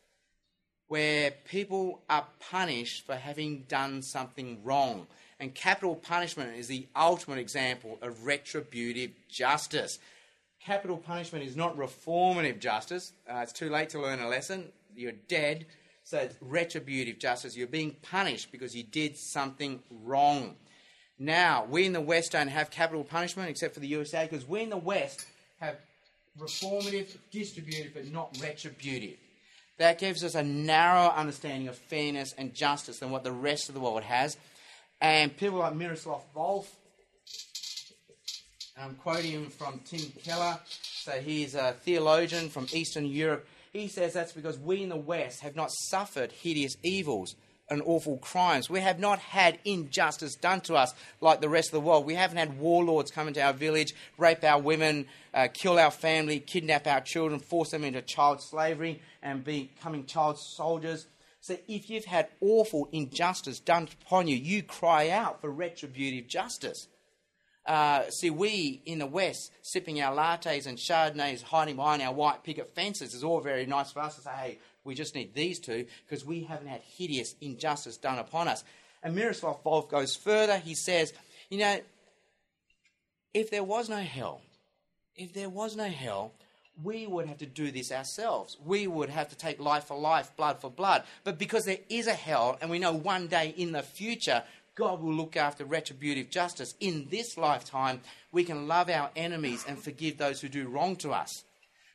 where 0.88 1.30
people 1.30 2.02
are 2.10 2.26
punished 2.50 3.06
for 3.06 3.14
having 3.14 3.64
done 3.66 4.02
something 4.02 4.60
wrong. 4.62 5.06
And 5.40 5.54
capital 5.54 5.96
punishment 5.96 6.56
is 6.56 6.68
the 6.68 6.86
ultimate 6.94 7.38
example 7.38 7.98
of 8.02 8.26
retributive 8.26 9.12
justice. 9.28 9.98
Capital 10.62 10.98
punishment 10.98 11.46
is 11.46 11.56
not 11.56 11.76
reformative 11.78 12.60
justice. 12.60 13.12
Uh, 13.28 13.38
it's 13.38 13.52
too 13.52 13.70
late 13.70 13.88
to 13.90 14.00
learn 14.00 14.20
a 14.20 14.28
lesson. 14.28 14.66
You're 14.94 15.12
dead. 15.28 15.64
So 16.04 16.18
it's 16.18 16.36
retributive 16.42 17.18
justice. 17.18 17.56
You're 17.56 17.68
being 17.68 17.96
punished 18.02 18.52
because 18.52 18.76
you 18.76 18.82
did 18.82 19.16
something 19.16 19.80
wrong. 20.04 20.56
Now, 21.18 21.66
we 21.68 21.86
in 21.86 21.94
the 21.94 22.00
West 22.00 22.32
don't 22.32 22.48
have 22.48 22.70
capital 22.70 23.04
punishment 23.04 23.48
except 23.48 23.74
for 23.74 23.80
the 23.80 23.88
USA 23.88 24.26
because 24.28 24.46
we 24.46 24.60
in 24.60 24.70
the 24.70 24.76
West 24.76 25.24
have 25.60 25.76
reformative, 26.38 27.16
distributive, 27.30 27.94
but 27.94 28.10
not 28.12 28.36
retributive. 28.42 29.16
That 29.78 29.98
gives 29.98 30.22
us 30.22 30.34
a 30.34 30.42
narrower 30.42 31.12
understanding 31.12 31.68
of 31.68 31.76
fairness 31.76 32.34
and 32.36 32.54
justice 32.54 32.98
than 32.98 33.10
what 33.10 33.24
the 33.24 33.32
rest 33.32 33.68
of 33.68 33.74
the 33.74 33.80
world 33.80 34.02
has. 34.02 34.36
And 35.00 35.34
people 35.36 35.58
like 35.58 35.74
Miroslav 35.74 36.22
Volf, 36.34 36.66
I'm 38.78 38.94
quoting 38.96 39.32
him 39.32 39.46
from 39.46 39.80
Tim 39.86 40.12
Keller, 40.24 40.58
so 40.68 41.12
he's 41.12 41.54
a 41.54 41.72
theologian 41.84 42.48
from 42.48 42.66
Eastern 42.72 43.06
Europe. 43.06 43.46
He 43.72 43.88
says 43.88 44.12
that's 44.12 44.32
because 44.32 44.58
we 44.58 44.82
in 44.82 44.88
the 44.88 44.96
West 44.96 45.40
have 45.40 45.56
not 45.56 45.70
suffered 45.70 46.32
hideous 46.32 46.76
evils 46.82 47.34
and 47.70 47.82
awful 47.86 48.18
crimes. 48.18 48.68
We 48.68 48.80
have 48.80 48.98
not 48.98 49.20
had 49.20 49.58
injustice 49.64 50.34
done 50.34 50.60
to 50.62 50.74
us 50.74 50.92
like 51.20 51.40
the 51.40 51.48
rest 51.48 51.68
of 51.68 51.72
the 51.72 51.80
world. 51.80 52.04
We 52.04 52.14
haven't 52.14 52.38
had 52.38 52.58
warlords 52.58 53.10
come 53.10 53.28
into 53.28 53.40
our 53.40 53.52
village, 53.52 53.94
rape 54.18 54.42
our 54.44 54.60
women, 54.60 55.06
uh, 55.32 55.48
kill 55.52 55.78
our 55.78 55.92
family, 55.92 56.40
kidnap 56.40 56.86
our 56.86 57.00
children, 57.00 57.38
force 57.38 57.70
them 57.70 57.84
into 57.84 58.02
child 58.02 58.42
slavery 58.42 59.00
and 59.22 59.44
becoming 59.44 60.04
child 60.04 60.38
soldiers. 60.38 61.06
So 61.40 61.56
if 61.68 61.88
you've 61.88 62.04
had 62.04 62.28
awful 62.40 62.88
injustice 62.92 63.60
done 63.60 63.88
upon 64.02 64.28
you, 64.28 64.36
you 64.36 64.62
cry 64.62 65.08
out 65.08 65.40
for 65.40 65.50
retributive 65.50 66.28
justice. 66.28 66.86
Uh, 67.66 68.08
see, 68.10 68.30
we 68.30 68.82
in 68.84 68.98
the 68.98 69.06
West, 69.06 69.52
sipping 69.62 70.00
our 70.00 70.14
lattes 70.14 70.66
and 70.66 70.76
Chardonnays, 70.76 71.42
hiding 71.42 71.76
behind 71.76 72.02
our 72.02 72.12
white 72.12 72.42
picket 72.42 72.74
fences, 72.74 73.14
is 73.14 73.24
all 73.24 73.40
very 73.40 73.66
nice 73.66 73.92
for 73.92 74.00
us 74.00 74.16
to 74.16 74.22
say, 74.22 74.30
hey, 74.30 74.58
we 74.84 74.94
just 74.94 75.14
need 75.14 75.34
these 75.34 75.58
two 75.58 75.86
because 76.04 76.24
we 76.24 76.42
haven't 76.42 76.68
had 76.68 76.80
hideous 76.82 77.34
injustice 77.40 77.96
done 77.96 78.18
upon 78.18 78.48
us. 78.48 78.64
And 79.02 79.14
Miroslav 79.14 79.62
Volf 79.62 79.90
goes 79.90 80.16
further. 80.16 80.58
He 80.58 80.74
says, 80.74 81.12
you 81.48 81.58
know, 81.58 81.80
if 83.32 83.50
there 83.50 83.64
was 83.64 83.88
no 83.88 83.96
hell, 83.98 84.42
if 85.16 85.32
there 85.32 85.48
was 85.48 85.76
no 85.76 85.84
hell, 85.84 86.32
we 86.82 87.06
would 87.06 87.26
have 87.26 87.38
to 87.38 87.46
do 87.46 87.70
this 87.70 87.92
ourselves. 87.92 88.56
We 88.64 88.86
would 88.86 89.10
have 89.10 89.28
to 89.28 89.36
take 89.36 89.60
life 89.60 89.84
for 89.84 89.98
life, 89.98 90.34
blood 90.36 90.60
for 90.60 90.70
blood. 90.70 91.04
But 91.24 91.38
because 91.38 91.64
there 91.64 91.78
is 91.88 92.06
a 92.06 92.14
hell, 92.14 92.58
and 92.60 92.70
we 92.70 92.78
know 92.78 92.92
one 92.92 93.26
day 93.26 93.54
in 93.56 93.72
the 93.72 93.82
future 93.82 94.42
God 94.74 95.02
will 95.02 95.12
look 95.12 95.36
after 95.36 95.64
retributive 95.64 96.30
justice 96.30 96.74
in 96.80 97.08
this 97.10 97.36
lifetime, 97.36 98.00
we 98.32 98.44
can 98.44 98.66
love 98.66 98.88
our 98.88 99.10
enemies 99.14 99.64
and 99.68 99.78
forgive 99.78 100.16
those 100.16 100.40
who 100.40 100.48
do 100.48 100.68
wrong 100.68 100.96
to 100.96 101.10
us. 101.10 101.44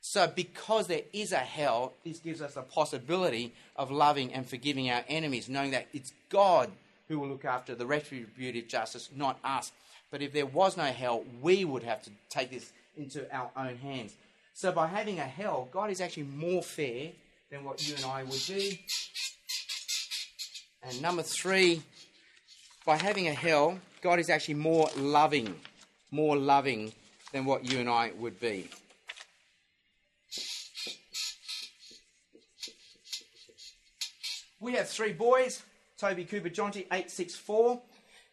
So, 0.02 0.28
because 0.28 0.86
there 0.86 1.02
is 1.12 1.32
a 1.32 1.38
hell, 1.38 1.94
this 2.04 2.20
gives 2.20 2.40
us 2.40 2.56
a 2.56 2.62
possibility 2.62 3.54
of 3.76 3.90
loving 3.90 4.32
and 4.34 4.48
forgiving 4.48 4.92
our 4.92 5.04
enemies, 5.08 5.50
knowing 5.50 5.72
that 5.72 5.88
it's 5.94 6.14
God 6.30 6.70
who 7.08 7.20
will 7.20 7.28
look 7.28 7.46
after 7.46 7.74
the 7.74 7.88
retributive 7.88 8.68
justice, 8.68 9.10
not 9.16 9.40
us. 9.44 9.72
But 10.12 10.22
if 10.22 10.32
there 10.32 10.46
was 10.46 10.78
no 10.78 10.84
hell, 10.84 11.24
we 11.42 11.66
would 11.66 11.82
have 11.82 12.04
to 12.04 12.12
take 12.30 12.52
this 12.52 12.72
into 12.96 13.26
our 13.36 13.50
own 13.58 13.78
hands. 13.78 14.14
So, 14.58 14.72
by 14.72 14.88
having 14.88 15.20
a 15.20 15.26
hell, 15.26 15.68
God 15.70 15.92
is 15.92 16.00
actually 16.00 16.24
more 16.24 16.64
fair 16.64 17.12
than 17.52 17.66
what 17.66 17.86
you 17.86 17.94
and 17.94 18.06
I 18.06 18.24
would 18.24 18.42
be. 18.48 18.86
And 20.82 21.02
number 21.02 21.24
three, 21.24 21.82
by 22.86 22.96
having 22.96 23.28
a 23.28 23.34
hell, 23.34 23.78
God 24.02 24.18
is 24.18 24.30
actually 24.30 24.54
more 24.54 24.88
loving, 24.96 25.54
more 26.10 26.38
loving 26.38 26.94
than 27.34 27.44
what 27.44 27.70
you 27.70 27.80
and 27.80 27.90
I 27.90 28.14
would 28.18 28.40
be. 28.40 28.70
We 34.62 34.72
have 34.76 34.88
three 34.88 35.12
boys 35.12 35.64
Toby 35.98 36.24
Cooper 36.24 36.50
Jonty, 36.50 36.86
864. 36.86 37.82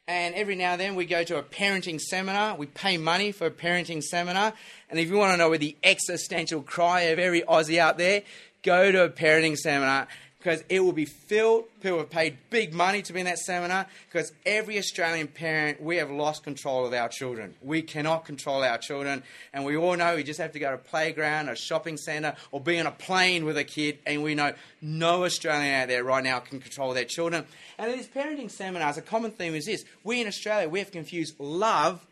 And 0.09 0.35
every 0.35 0.57
now 0.57 0.73
and 0.73 0.81
then 0.81 0.95
we 0.97 1.07
go 1.07 1.23
to 1.23 1.38
a 1.38 1.43
parenting 1.43 2.01
seminar. 2.01 2.57
We 2.57 2.67
pay 2.67 2.99
money 2.99 3.31
for 3.31 3.47
a 3.47 3.51
parenting 3.51 4.03
seminar. 4.03 4.53
And 4.91 4.99
if 4.99 5.09
you 5.09 5.17
want 5.17 5.33
to 5.33 5.37
know 5.37 5.49
where 5.49 5.59
the 5.59 5.77
existential 5.85 6.62
cry 6.62 7.03
of 7.03 7.21
every 7.21 7.43
Aussie 7.43 7.79
out 7.79 7.99
there, 7.99 8.23
go 8.62 8.91
to 8.91 9.05
a 9.05 9.09
parenting 9.09 9.57
seminar 9.57 10.09
because 10.42 10.64
it 10.68 10.81
will 10.81 10.92
be 10.92 11.05
filled. 11.05 11.64
People 11.81 11.98
have 11.98 12.11
paid 12.11 12.37
big 12.50 12.74
money 12.74 13.00
to 13.02 13.12
be 13.12 13.20
in 13.20 13.26
that 13.26 13.38
seminar 13.38 13.87
because 14.09 14.33
every 14.44 14.76
Australian 14.76 15.28
parent, 15.28 15.81
we 15.81 15.98
have 15.98 16.11
lost 16.11 16.42
control 16.42 16.85
of 16.85 16.92
our 16.92 17.09
children. 17.09 17.55
We 17.62 17.83
cannot 17.83 18.24
control 18.24 18.64
our 18.64 18.78
children. 18.78 19.22
And 19.52 19.64
we 19.64 19.76
all 19.76 19.96
know 19.96 20.16
we 20.16 20.24
just 20.24 20.40
have 20.40 20.50
to 20.52 20.59
go 20.59 20.70
to 20.70 20.74
a 20.74 20.78
playground, 20.78 21.48
a 21.48 21.55
shopping 21.55 21.96
centre, 21.96 22.35
or 22.50 22.61
be 22.61 22.81
on 22.81 22.87
a 22.87 22.90
plane 22.90 23.44
with 23.44 23.57
a 23.57 23.62
kid. 23.62 23.98
And 24.05 24.24
we 24.24 24.35
know 24.35 24.52
no 24.81 25.24
Australian 25.24 25.74
out 25.74 25.87
there 25.88 26.02
right 26.02 26.24
now 26.24 26.40
can 26.40 26.59
control 26.59 26.92
their 26.92 27.05
children. 27.05 27.46
And 27.78 27.92
in 27.92 27.98
these 27.98 28.09
parenting 28.09 28.50
seminars, 28.50 28.96
a 28.96 29.02
common 29.02 29.31
theme 29.31 29.55
is 29.55 29.66
this 29.66 29.85
we 30.02 30.20
in 30.20 30.26
Australia, 30.26 30.68
we 30.68 30.81
have 30.81 30.90
confused 30.90 31.38
love 31.38 32.05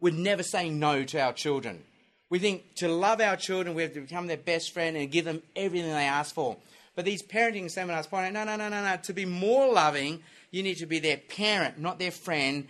with 0.00 0.14
never 0.14 0.42
saying 0.42 0.78
no 0.78 1.04
to 1.04 1.20
our 1.20 1.34
children. 1.34 1.82
We 2.30 2.38
think 2.38 2.74
to 2.76 2.88
love 2.88 3.20
our 3.20 3.36
children, 3.36 3.76
we 3.76 3.82
have 3.82 3.92
to 3.92 4.00
become 4.00 4.28
their 4.28 4.36
best 4.38 4.72
friend 4.72 4.96
and 4.96 5.10
give 5.12 5.26
them 5.26 5.42
everything 5.54 5.90
they 5.90 6.06
ask 6.06 6.34
for. 6.34 6.56
But 6.96 7.04
these 7.04 7.22
parenting 7.22 7.70
seminars 7.70 8.06
point 8.06 8.26
out 8.26 8.32
no, 8.32 8.44
no, 8.44 8.56
no, 8.56 8.68
no, 8.68 8.82
no. 8.82 8.96
To 9.04 9.12
be 9.12 9.26
more 9.26 9.72
loving, 9.72 10.22
you 10.50 10.62
need 10.62 10.78
to 10.78 10.86
be 10.86 10.98
their 10.98 11.18
parent, 11.18 11.78
not 11.78 11.98
their 11.98 12.10
friend. 12.10 12.66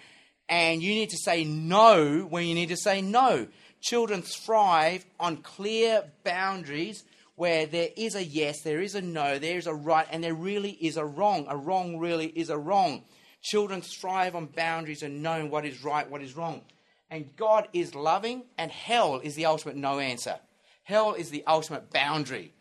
And 0.48 0.82
you 0.82 0.90
need 0.90 1.10
to 1.10 1.16
say 1.16 1.44
no 1.44 2.26
when 2.28 2.46
you 2.46 2.54
need 2.54 2.68
to 2.68 2.76
say 2.76 3.00
no. 3.00 3.46
Children 3.80 4.22
thrive 4.22 5.06
on 5.18 5.38
clear 5.38 6.04
boundaries 6.24 7.04
where 7.36 7.66
there 7.66 7.90
is 7.96 8.14
a 8.14 8.24
yes, 8.24 8.62
there 8.62 8.80
is 8.80 8.94
a 8.94 9.02
no, 9.02 9.38
there 9.38 9.58
is 9.58 9.66
a 9.66 9.74
right, 9.74 10.06
and 10.10 10.24
there 10.24 10.34
really 10.34 10.70
is 10.70 10.96
a 10.96 11.04
wrong. 11.04 11.46
A 11.48 11.56
wrong 11.56 11.98
really 11.98 12.26
is 12.26 12.50
a 12.50 12.58
wrong. 12.58 13.04
Children 13.42 13.82
thrive 13.82 14.34
on 14.34 14.46
boundaries 14.46 15.02
and 15.02 15.22
knowing 15.22 15.50
what 15.50 15.64
is 15.64 15.84
right, 15.84 16.10
what 16.10 16.22
is 16.22 16.36
wrong. 16.36 16.62
And 17.10 17.36
God 17.36 17.68
is 17.72 17.94
loving, 17.94 18.44
and 18.58 18.72
hell 18.72 19.20
is 19.22 19.36
the 19.36 19.46
ultimate 19.46 19.76
no 19.76 20.00
answer. 20.00 20.40
Hell 20.82 21.14
is 21.14 21.30
the 21.30 21.44
ultimate 21.46 21.92
boundary. 21.92 22.52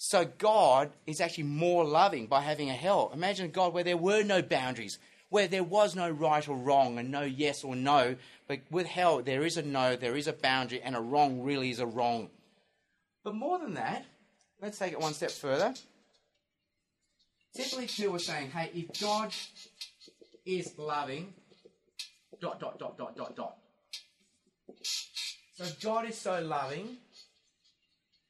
So 0.00 0.24
God 0.38 0.92
is 1.08 1.20
actually 1.20 1.44
more 1.44 1.84
loving 1.84 2.26
by 2.26 2.40
having 2.40 2.70
a 2.70 2.74
hell. 2.74 3.10
Imagine 3.12 3.50
God 3.50 3.74
where 3.74 3.82
there 3.82 3.96
were 3.96 4.22
no 4.22 4.40
boundaries, 4.40 4.98
where 5.28 5.48
there 5.48 5.64
was 5.64 5.96
no 5.96 6.08
right 6.08 6.48
or 6.48 6.56
wrong 6.56 6.98
and 6.98 7.10
no 7.10 7.22
yes 7.22 7.64
or 7.64 7.74
no. 7.74 8.14
But 8.46 8.60
with 8.70 8.86
hell, 8.86 9.20
there 9.22 9.44
is 9.44 9.56
a 9.56 9.62
no, 9.62 9.96
there 9.96 10.16
is 10.16 10.28
a 10.28 10.32
boundary, 10.32 10.80
and 10.80 10.94
a 10.94 11.00
wrong 11.00 11.42
really 11.42 11.70
is 11.70 11.80
a 11.80 11.86
wrong. 11.86 12.30
But 13.24 13.34
more 13.34 13.58
than 13.58 13.74
that, 13.74 14.06
let's 14.62 14.78
take 14.78 14.92
it 14.92 15.00
one 15.00 15.14
step 15.14 15.32
further. 15.32 15.74
Typically, 17.52 17.88
people 17.88 18.14
are 18.14 18.20
saying, 18.20 18.50
hey, 18.50 18.70
if 18.72 19.00
God 19.00 19.34
is 20.46 20.78
loving, 20.78 21.34
dot, 22.40 22.60
dot, 22.60 22.78
dot, 22.78 22.96
dot, 22.96 23.16
dot, 23.16 23.34
dot. 23.34 23.56
So 25.56 25.64
God 25.82 26.08
is 26.08 26.16
so 26.16 26.40
loving, 26.40 26.98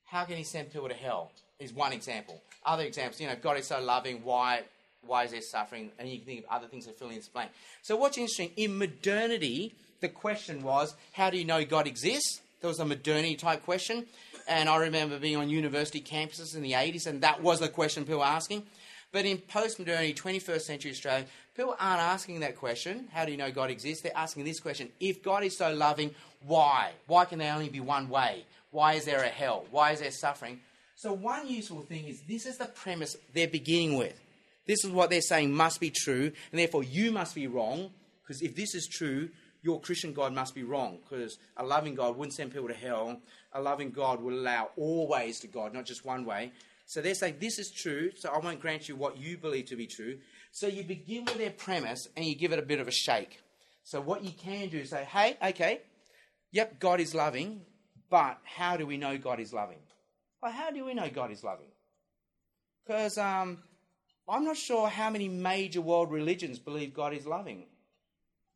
how 0.06 0.24
can 0.24 0.38
he 0.38 0.44
send 0.44 0.72
people 0.72 0.88
to 0.88 0.94
hell? 0.94 1.30
Is 1.58 1.72
one 1.72 1.92
example. 1.92 2.40
Other 2.64 2.84
examples, 2.84 3.20
you 3.20 3.26
know, 3.26 3.36
God 3.40 3.58
is 3.58 3.66
so 3.66 3.80
loving, 3.80 4.22
why 4.24 4.62
why 5.06 5.24
is 5.24 5.30
there 5.30 5.40
suffering? 5.40 5.90
And 5.98 6.08
you 6.08 6.18
can 6.18 6.26
think 6.26 6.44
of 6.44 6.50
other 6.50 6.66
things 6.66 6.86
that 6.86 6.98
fill 6.98 7.08
in 7.08 7.16
this 7.16 7.28
blank. 7.28 7.50
So 7.82 7.96
what's 7.96 8.18
interesting, 8.18 8.50
in 8.56 8.78
modernity, 8.78 9.74
the 10.00 10.08
question 10.08 10.62
was, 10.62 10.94
how 11.12 11.30
do 11.30 11.38
you 11.38 11.44
know 11.44 11.64
God 11.64 11.86
exists? 11.86 12.40
There 12.60 12.68
was 12.68 12.80
a 12.80 12.84
modernity 12.84 13.36
type 13.36 13.64
question. 13.64 14.06
And 14.48 14.68
I 14.68 14.76
remember 14.76 15.18
being 15.18 15.36
on 15.36 15.48
university 15.48 16.00
campuses 16.00 16.56
in 16.56 16.62
the 16.62 16.72
80s, 16.72 17.06
and 17.06 17.22
that 17.22 17.42
was 17.42 17.60
the 17.60 17.68
question 17.68 18.04
people 18.04 18.20
were 18.20 18.24
asking. 18.24 18.64
But 19.12 19.24
in 19.24 19.38
post-modernity, 19.38 20.14
21st 20.14 20.60
century 20.60 20.90
Australia, 20.90 21.26
people 21.56 21.76
aren't 21.78 22.00
asking 22.00 22.40
that 22.40 22.56
question, 22.56 23.08
how 23.12 23.24
do 23.24 23.30
you 23.30 23.38
know 23.38 23.50
God 23.50 23.70
exists? 23.70 24.02
They're 24.02 24.16
asking 24.16 24.44
this 24.44 24.60
question, 24.60 24.90
if 25.00 25.22
God 25.22 25.44
is 25.44 25.56
so 25.56 25.72
loving, 25.72 26.14
why? 26.46 26.92
Why 27.06 27.24
can 27.24 27.38
there 27.38 27.54
only 27.54 27.68
be 27.68 27.80
one 27.80 28.08
way? 28.08 28.44
Why 28.70 28.94
is 28.94 29.04
there 29.06 29.22
a 29.22 29.28
hell? 29.28 29.64
Why 29.70 29.92
is 29.92 30.00
there 30.00 30.10
suffering? 30.10 30.60
So, 30.98 31.12
one 31.12 31.46
useful 31.46 31.82
thing 31.82 32.08
is 32.08 32.22
this 32.22 32.44
is 32.44 32.58
the 32.58 32.64
premise 32.64 33.16
they're 33.32 33.46
beginning 33.46 33.96
with. 33.96 34.20
This 34.66 34.84
is 34.84 34.90
what 34.90 35.10
they're 35.10 35.20
saying 35.20 35.54
must 35.54 35.78
be 35.78 35.92
true, 35.92 36.32
and 36.50 36.58
therefore 36.58 36.82
you 36.82 37.12
must 37.12 37.36
be 37.36 37.46
wrong, 37.46 37.90
because 38.20 38.42
if 38.42 38.56
this 38.56 38.74
is 38.74 38.88
true, 38.88 39.28
your 39.62 39.80
Christian 39.80 40.12
God 40.12 40.34
must 40.34 40.56
be 40.56 40.64
wrong, 40.64 40.98
because 41.00 41.38
a 41.56 41.64
loving 41.64 41.94
God 41.94 42.16
wouldn't 42.16 42.34
send 42.34 42.52
people 42.52 42.66
to 42.66 42.74
hell. 42.74 43.20
A 43.52 43.62
loving 43.62 43.92
God 43.92 44.20
will 44.20 44.34
allow 44.34 44.70
all 44.76 45.06
ways 45.06 45.38
to 45.38 45.46
God, 45.46 45.72
not 45.72 45.84
just 45.84 46.04
one 46.04 46.24
way. 46.24 46.50
So 46.86 47.00
they're 47.00 47.14
saying 47.14 47.36
this 47.38 47.60
is 47.60 47.70
true, 47.70 48.10
so 48.16 48.30
I 48.30 48.38
won't 48.38 48.60
grant 48.60 48.88
you 48.88 48.96
what 48.96 49.18
you 49.18 49.38
believe 49.38 49.66
to 49.66 49.76
be 49.76 49.86
true. 49.86 50.18
So 50.50 50.66
you 50.66 50.82
begin 50.82 51.26
with 51.26 51.38
their 51.38 51.50
premise 51.50 52.08
and 52.16 52.26
you 52.26 52.34
give 52.34 52.50
it 52.50 52.58
a 52.58 52.62
bit 52.62 52.80
of 52.80 52.88
a 52.88 52.92
shake. 52.92 53.40
So 53.84 54.00
what 54.00 54.24
you 54.24 54.32
can 54.32 54.68
do 54.68 54.78
is 54.78 54.90
say, 54.90 55.04
hey, 55.04 55.36
okay, 55.40 55.80
yep, 56.50 56.80
God 56.80 56.98
is 56.98 57.14
loving, 57.14 57.60
but 58.10 58.38
how 58.42 58.76
do 58.76 58.84
we 58.84 58.96
know 58.96 59.16
God 59.16 59.38
is 59.38 59.52
loving? 59.52 59.78
Well, 60.42 60.52
how 60.52 60.70
do 60.70 60.84
we 60.84 60.94
know 60.94 61.08
God 61.10 61.30
is 61.30 61.42
loving? 61.42 61.70
Because 62.86 63.18
um, 63.18 63.58
I'm 64.28 64.44
not 64.44 64.56
sure 64.56 64.88
how 64.88 65.10
many 65.10 65.28
major 65.28 65.80
world 65.80 66.10
religions 66.10 66.58
believe 66.58 66.94
God 66.94 67.12
is 67.12 67.26
loving. 67.26 67.66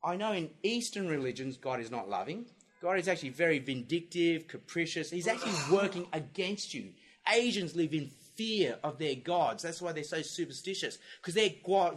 I 0.05 0.17
know 0.17 0.33
in 0.33 0.51
Eastern 0.63 1.09
religions, 1.09 1.57
God 1.57 1.81
is 1.81 1.91
not 1.91 2.09
loving 2.09 2.47
God 2.83 2.99
is 2.99 3.07
actually 3.07 3.29
very 3.29 3.61
vindictive, 3.61 4.49
capricious. 4.49 5.09
He's 5.09 5.29
actually 5.29 5.55
working 5.71 6.07
against 6.13 6.75
you. 6.75 6.91
Asians 7.33 7.77
live 7.77 7.95
in 7.95 8.11
fear 8.35 8.77
of 8.83 8.99
their 8.99 9.15
gods. 9.15 9.63
That's 9.63 9.81
why 9.81 9.93
they're 9.93 10.03
so 10.03 10.21
superstitious, 10.21 10.99
because 11.21 11.35
their 11.35 11.51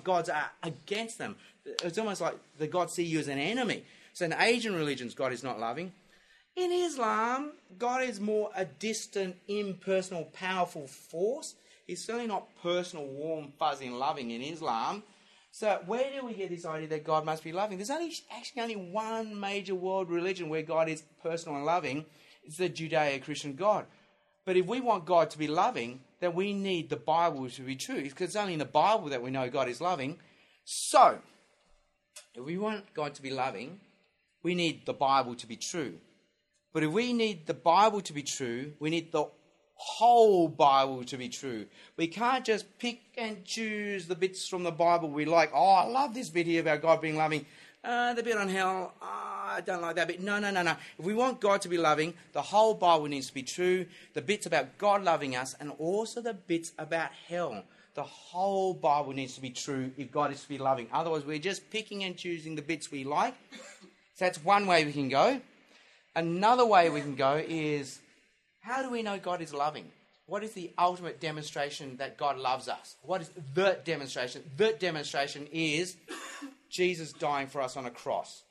gods 0.04 0.30
are 0.30 0.52
against 0.62 1.18
them. 1.18 1.36
It's 1.66 1.98
almost 1.98 2.22
like 2.22 2.38
the 2.60 2.68
gods 2.68 2.94
see 2.94 3.04
you 3.04 3.20
as 3.20 3.28
an 3.28 3.40
enemy. 3.40 3.84
So 4.14 4.26
in 4.26 4.34
Asian 4.34 4.76
religions, 4.76 5.16
God 5.16 5.34
is 5.34 5.44
not 5.44 5.60
loving. 5.60 5.92
In 6.56 6.72
Islam, 6.72 7.52
God 7.78 8.04
is 8.04 8.20
more 8.20 8.50
a 8.56 8.64
distant, 8.64 9.36
impersonal, 9.48 10.26
powerful 10.34 10.88
force. 10.88 11.56
He's 11.86 12.06
certainly 12.06 12.28
not 12.28 12.48
personal, 12.64 13.06
warm, 13.06 13.52
fuzzy, 13.60 13.88
and 13.88 14.00
loving 14.00 14.32
in 14.32 14.42
Islam. 14.42 15.04
So 15.52 15.82
where 15.86 16.10
do 16.12 16.26
we 16.26 16.34
get 16.34 16.50
this 16.50 16.66
idea 16.66 16.88
that 16.90 17.04
God 17.04 17.26
must 17.26 17.44
be 17.44 17.52
loving? 17.52 17.78
There's 17.78 17.90
only 17.90 18.14
actually 18.36 18.62
only 18.62 18.76
one 18.76 19.40
major 19.40 19.76
world 19.76 20.10
religion 20.10 20.50
where 20.50 20.62
God 20.62 20.90
is 20.90 21.04
personal 21.22 21.58
and 21.58 21.66
loving. 21.66 22.06
It's 22.44 22.58
the 22.58 22.70
Judeo-Christian 22.70 23.56
God. 23.56 23.86
But 24.46 24.56
if 24.56 24.66
we 24.66 24.80
want 24.80 25.06
God 25.06 25.30
to 25.32 25.38
be 25.38 25.48
loving, 25.48 26.02
then 26.20 26.34
we 26.34 26.54
need 26.54 26.90
the 26.90 26.96
Bible 26.96 27.50
to 27.50 27.62
be 27.64 27.76
true, 27.76 28.02
because 28.02 28.30
it's 28.30 28.36
only 28.36 28.54
in 28.54 28.60
the 28.60 28.66
Bible 28.66 29.10
that 29.10 29.22
we 29.22 29.32
know 29.32 29.50
God 29.50 29.68
is 29.68 29.82
loving. 29.82 30.20
So, 30.64 31.20
if 32.34 32.44
we 32.44 32.58
want 32.58 32.94
God 32.94 33.14
to 33.16 33.22
be 33.22 33.32
loving, 33.32 33.80
we 34.44 34.56
need 34.56 34.86
the 34.86 34.94
Bible 34.94 35.36
to 35.36 35.48
be 35.48 35.56
true. 35.56 35.96
But 36.76 36.84
if 36.84 36.92
we 36.92 37.14
need 37.14 37.48
the 37.48 37.54
Bible 37.54 38.02
to 38.02 38.12
be 38.12 38.22
true, 38.22 38.74
we 38.82 38.90
need 38.90 39.14
the 39.14 39.28
whole 39.76 40.50
Bible 40.50 41.06
to 41.06 41.16
be 41.16 41.30
true. 41.30 41.68
We 41.96 42.08
can't 42.08 42.44
just 42.44 42.66
pick 42.80 43.00
and 43.18 43.46
choose 43.46 44.08
the 44.08 44.16
bits 44.16 44.46
from 44.46 44.64
the 44.64 44.74
Bible 44.74 45.10
we 45.10 45.24
like. 45.24 45.52
Oh, 45.54 45.70
I 45.76 45.86
love 45.86 46.14
this 46.14 46.30
bit 46.30 46.46
here 46.46 46.60
about 46.60 46.82
God 46.82 47.00
being 47.00 47.16
loving. 47.16 47.46
Uh, 47.82 48.14
the 48.14 48.24
bit 48.24 48.36
on 48.36 48.50
hell, 48.50 48.94
oh, 49.02 49.06
I 49.06 49.62
don't 49.66 49.82
like 49.82 49.96
that 49.96 50.10
bit. 50.10 50.20
No, 50.20 50.38
no, 50.38 50.52
no, 50.52 50.64
no. 50.64 50.76
If 51.00 51.06
we 51.06 51.14
want 51.14 51.40
God 51.40 51.62
to 51.62 51.70
be 51.70 51.78
loving, 51.78 52.14
the 52.34 52.42
whole 52.42 52.74
Bible 52.74 53.06
needs 53.06 53.28
to 53.28 53.34
be 53.34 53.44
true. 53.44 53.86
The 54.14 54.22
bits 54.22 54.46
about 54.46 54.78
God 54.78 55.02
loving 55.02 55.38
us, 55.38 55.56
and 55.58 55.72
also 55.80 56.20
the 56.20 56.34
bits 56.34 56.74
about 56.78 57.12
hell. 57.30 57.64
The 57.94 58.04
whole 58.04 58.74
Bible 58.74 59.14
needs 59.14 59.36
to 59.36 59.42
be 59.42 59.52
true 59.52 59.92
if 59.96 60.12
God 60.12 60.34
is 60.34 60.42
to 60.42 60.50
be 60.50 60.58
loving. 60.58 60.90
Otherwise, 60.92 61.24
we're 61.24 61.40
just 61.40 61.70
picking 61.70 62.04
and 62.04 62.18
choosing 62.18 62.56
the 62.56 62.62
bits 62.62 62.92
we 62.92 63.06
like. 63.06 63.34
So 64.16 64.26
that's 64.26 64.44
one 64.44 64.68
way 64.68 64.84
we 64.84 64.92
can 64.92 65.08
go. 65.08 65.40
Another 66.16 66.66
way 66.66 66.90
we 66.90 67.02
can 67.02 67.16
go 67.16 67.44
is 67.46 68.00
how 68.62 68.82
do 68.82 68.90
we 68.90 69.04
know 69.04 69.20
God 69.20 69.42
is 69.42 69.54
loving? 69.54 69.86
What 70.28 70.44
is 70.44 70.54
the 70.54 70.72
ultimate 70.78 71.20
demonstration 71.20 71.98
that 71.98 72.18
God 72.18 72.38
loves 72.38 72.68
us? 72.68 72.96
What 73.04 73.22
is 73.22 73.30
the 73.54 73.78
demonstration? 73.84 74.44
The 74.58 74.76
demonstration 74.80 75.48
is 75.52 75.96
Jesus 76.70 77.14
dying 77.14 77.48
for 77.48 77.62
us 77.62 77.78
on 77.78 77.86
a 77.86 77.92
cross. 77.92 78.44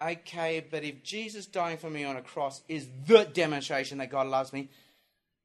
Okay, 0.00 0.64
but 0.70 0.84
if 0.84 1.02
Jesus 1.02 1.46
dying 1.46 1.76
for 1.76 1.90
me 1.90 2.04
on 2.04 2.16
a 2.16 2.22
cross 2.22 2.62
is 2.68 2.86
the 3.06 3.24
demonstration 3.24 3.98
that 3.98 4.10
God 4.10 4.28
loves 4.28 4.52
me, 4.52 4.68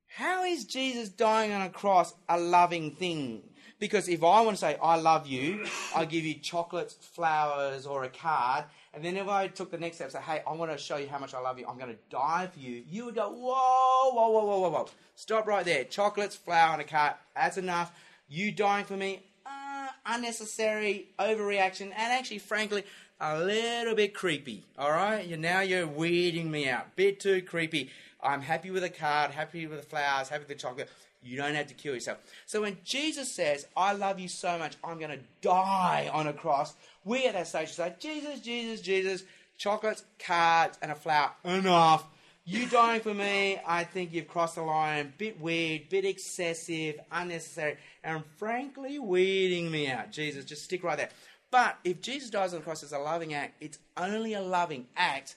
how 0.07 0.43
is 0.43 0.63
Jesus 0.65 1.09
dying 1.09 1.51
on 1.51 1.63
a 1.63 1.69
cross 1.69 2.13
a 2.29 2.39
loving 2.39 2.91
thing? 2.91 3.41
Because 3.83 4.07
if 4.07 4.23
I 4.23 4.39
want 4.39 4.55
to 4.55 4.61
say, 4.61 4.77
I 4.81 4.95
love 4.95 5.27
you, 5.27 5.65
I 5.93 6.05
give 6.05 6.23
you 6.23 6.35
chocolates, 6.35 6.93
flowers, 6.93 7.85
or 7.85 8.05
a 8.05 8.07
card, 8.07 8.63
and 8.93 9.03
then 9.03 9.17
if 9.17 9.27
I 9.27 9.49
took 9.49 9.71
the 9.71 9.77
next 9.77 9.97
step, 9.97 10.09
say, 10.09 10.21
hey, 10.21 10.41
I 10.47 10.53
want 10.53 10.71
to 10.71 10.77
show 10.77 10.95
you 10.95 11.09
how 11.09 11.19
much 11.19 11.33
I 11.33 11.41
love 11.41 11.59
you, 11.59 11.67
I'm 11.67 11.77
going 11.77 11.91
to 11.91 11.99
die 12.09 12.47
for 12.47 12.61
you, 12.61 12.81
you 12.89 13.03
would 13.03 13.15
go, 13.15 13.27
whoa, 13.27 14.11
whoa, 14.13 14.29
whoa, 14.29 14.45
whoa, 14.45 14.59
whoa, 14.59 14.69
whoa. 14.69 14.89
Stop 15.15 15.47
right 15.47 15.65
there. 15.65 15.83
Chocolates, 15.83 16.33
flour, 16.33 16.71
and 16.71 16.81
a 16.81 16.85
card, 16.85 17.15
that's 17.35 17.57
enough. 17.57 17.91
You 18.29 18.53
dying 18.53 18.85
for 18.85 18.95
me, 18.95 19.21
uh, 19.45 19.87
unnecessary 20.05 21.09
overreaction, 21.19 21.87
and 21.87 22.13
actually, 22.13 22.39
frankly, 22.39 22.85
a 23.19 23.37
little 23.37 23.95
bit 23.95 24.13
creepy. 24.13 24.63
All 24.79 24.91
right, 24.91 25.27
you 25.27 25.35
now 25.35 25.59
you're 25.59 25.87
weirding 25.87 26.49
me 26.49 26.69
out. 26.69 26.95
Bit 26.95 27.19
too 27.19 27.41
creepy. 27.41 27.89
I'm 28.21 28.43
happy 28.43 28.71
with 28.71 28.83
the 28.83 28.89
card, 28.89 29.31
happy 29.31 29.67
with 29.67 29.81
the 29.81 29.85
flowers, 29.85 30.29
happy 30.29 30.45
with 30.47 30.47
the 30.47 30.55
chocolate. 30.55 30.89
You 31.23 31.37
don't 31.37 31.55
have 31.55 31.67
to 31.67 31.73
kill 31.73 31.93
yourself. 31.93 32.19
So 32.45 32.61
when 32.61 32.77
Jesus 32.83 33.31
says, 33.31 33.65
I 33.75 33.93
love 33.93 34.19
you 34.19 34.27
so 34.27 34.57
much, 34.57 34.75
I'm 34.83 34.99
going 34.99 35.17
to 35.17 35.23
die 35.41 36.09
on 36.11 36.27
a 36.27 36.33
cross, 36.33 36.73
we 37.05 37.25
at 37.25 37.33
that 37.33 37.47
stage 37.47 37.69
say, 37.69 37.93
Jesus, 37.99 38.39
Jesus, 38.39 38.81
Jesus, 38.81 39.23
chocolates, 39.57 40.03
cards, 40.19 40.77
and 40.81 40.91
a 40.91 40.95
flower, 40.95 41.31
enough. 41.43 42.05
You 42.45 42.67
dying 42.67 42.99
for 42.99 43.13
me, 43.13 43.57
I 43.65 43.85
think 43.85 44.11
you've 44.11 44.27
crossed 44.27 44.55
the 44.55 44.63
line. 44.63 45.13
Bit 45.17 45.39
weird, 45.39 45.87
bit 45.87 46.03
excessive, 46.03 46.99
unnecessary, 47.09 47.77
and 48.03 48.21
frankly 48.37 48.99
weeding 48.99 49.71
me 49.71 49.89
out. 49.89 50.11
Jesus, 50.11 50.43
just 50.43 50.63
stick 50.63 50.83
right 50.83 50.97
there. 50.97 51.09
But 51.51 51.77
if 51.85 52.01
Jesus 52.01 52.29
dies 52.29 52.53
on 52.53 52.59
the 52.59 52.65
cross 52.65 52.83
as 52.83 52.91
a 52.91 52.99
loving 52.99 53.33
act, 53.33 53.55
it's 53.61 53.77
only 53.95 54.33
a 54.33 54.41
loving 54.41 54.87
act 54.97 55.35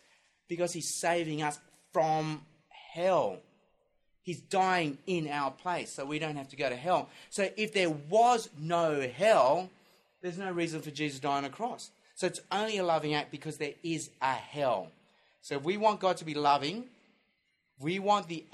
because 0.49 0.72
he's 0.72 0.92
saving 0.92 1.42
us 1.42 1.61
from 1.92 2.42
hell. 2.92 3.38
He's 4.26 4.40
dying 4.40 4.98
in 5.06 5.28
our 5.28 5.52
place, 5.52 5.92
so 5.92 6.04
we 6.04 6.18
don't 6.18 6.34
have 6.34 6.48
to 6.48 6.56
go 6.56 6.68
to 6.68 6.74
hell. 6.74 7.08
So 7.30 7.48
if 7.56 7.72
there 7.72 7.90
was 7.90 8.50
no 8.58 9.08
hell, 9.08 9.70
there's 10.20 10.36
no 10.36 10.50
reason 10.50 10.82
for 10.82 10.90
Jesus 10.90 11.20
dying 11.20 11.44
on 11.44 11.44
a 11.44 11.48
cross. 11.48 11.92
So 12.16 12.26
it's 12.26 12.40
only 12.50 12.78
a 12.78 12.84
loving 12.84 13.14
act 13.14 13.30
because 13.30 13.58
there 13.58 13.74
is 13.84 14.10
a 14.20 14.32
hell. 14.32 14.88
So 15.42 15.54
if 15.54 15.62
we 15.62 15.76
want 15.76 16.00
God 16.00 16.16
to 16.16 16.24
be 16.24 16.34
loving, 16.34 16.86
we 17.78 18.00
want 18.00 18.26
the 18.26 18.44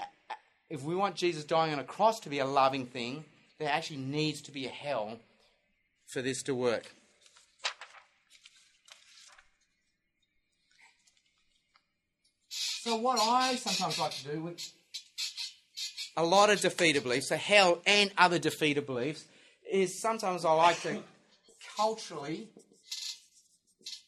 if 0.69 0.83
we 0.83 0.93
want 0.93 1.15
Jesus 1.15 1.43
dying 1.43 1.73
on 1.73 1.79
a 1.79 1.83
cross 1.83 2.19
to 2.19 2.29
be 2.29 2.37
a 2.37 2.45
loving 2.45 2.85
thing, 2.85 3.25
there 3.57 3.69
actually 3.69 3.97
needs 3.97 4.41
to 4.41 4.51
be 4.51 4.67
a 4.67 4.69
hell 4.69 5.17
for 6.05 6.21
this 6.21 6.43
to 6.43 6.53
work. 6.53 6.93
So 12.49 12.95
what 12.97 13.19
I 13.19 13.55
sometimes 13.55 13.97
like 13.97 14.11
to 14.11 14.33
do 14.33 14.41
with 14.41 14.71
a 16.15 16.23
lot 16.23 16.49
of 16.49 16.59
defeater 16.59 17.01
beliefs, 17.01 17.29
so 17.29 17.37
hell 17.37 17.81
and 17.85 18.11
other 18.17 18.39
defeater 18.39 18.85
beliefs, 18.85 19.25
is 19.69 20.01
sometimes 20.01 20.45
I 20.45 20.53
like 20.53 20.81
to 20.81 20.99
culturally 21.75 22.47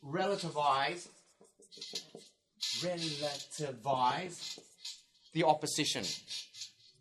relativize 0.05 1.07
relativize 2.81 4.59
the 5.33 5.43
opposition. 5.43 6.03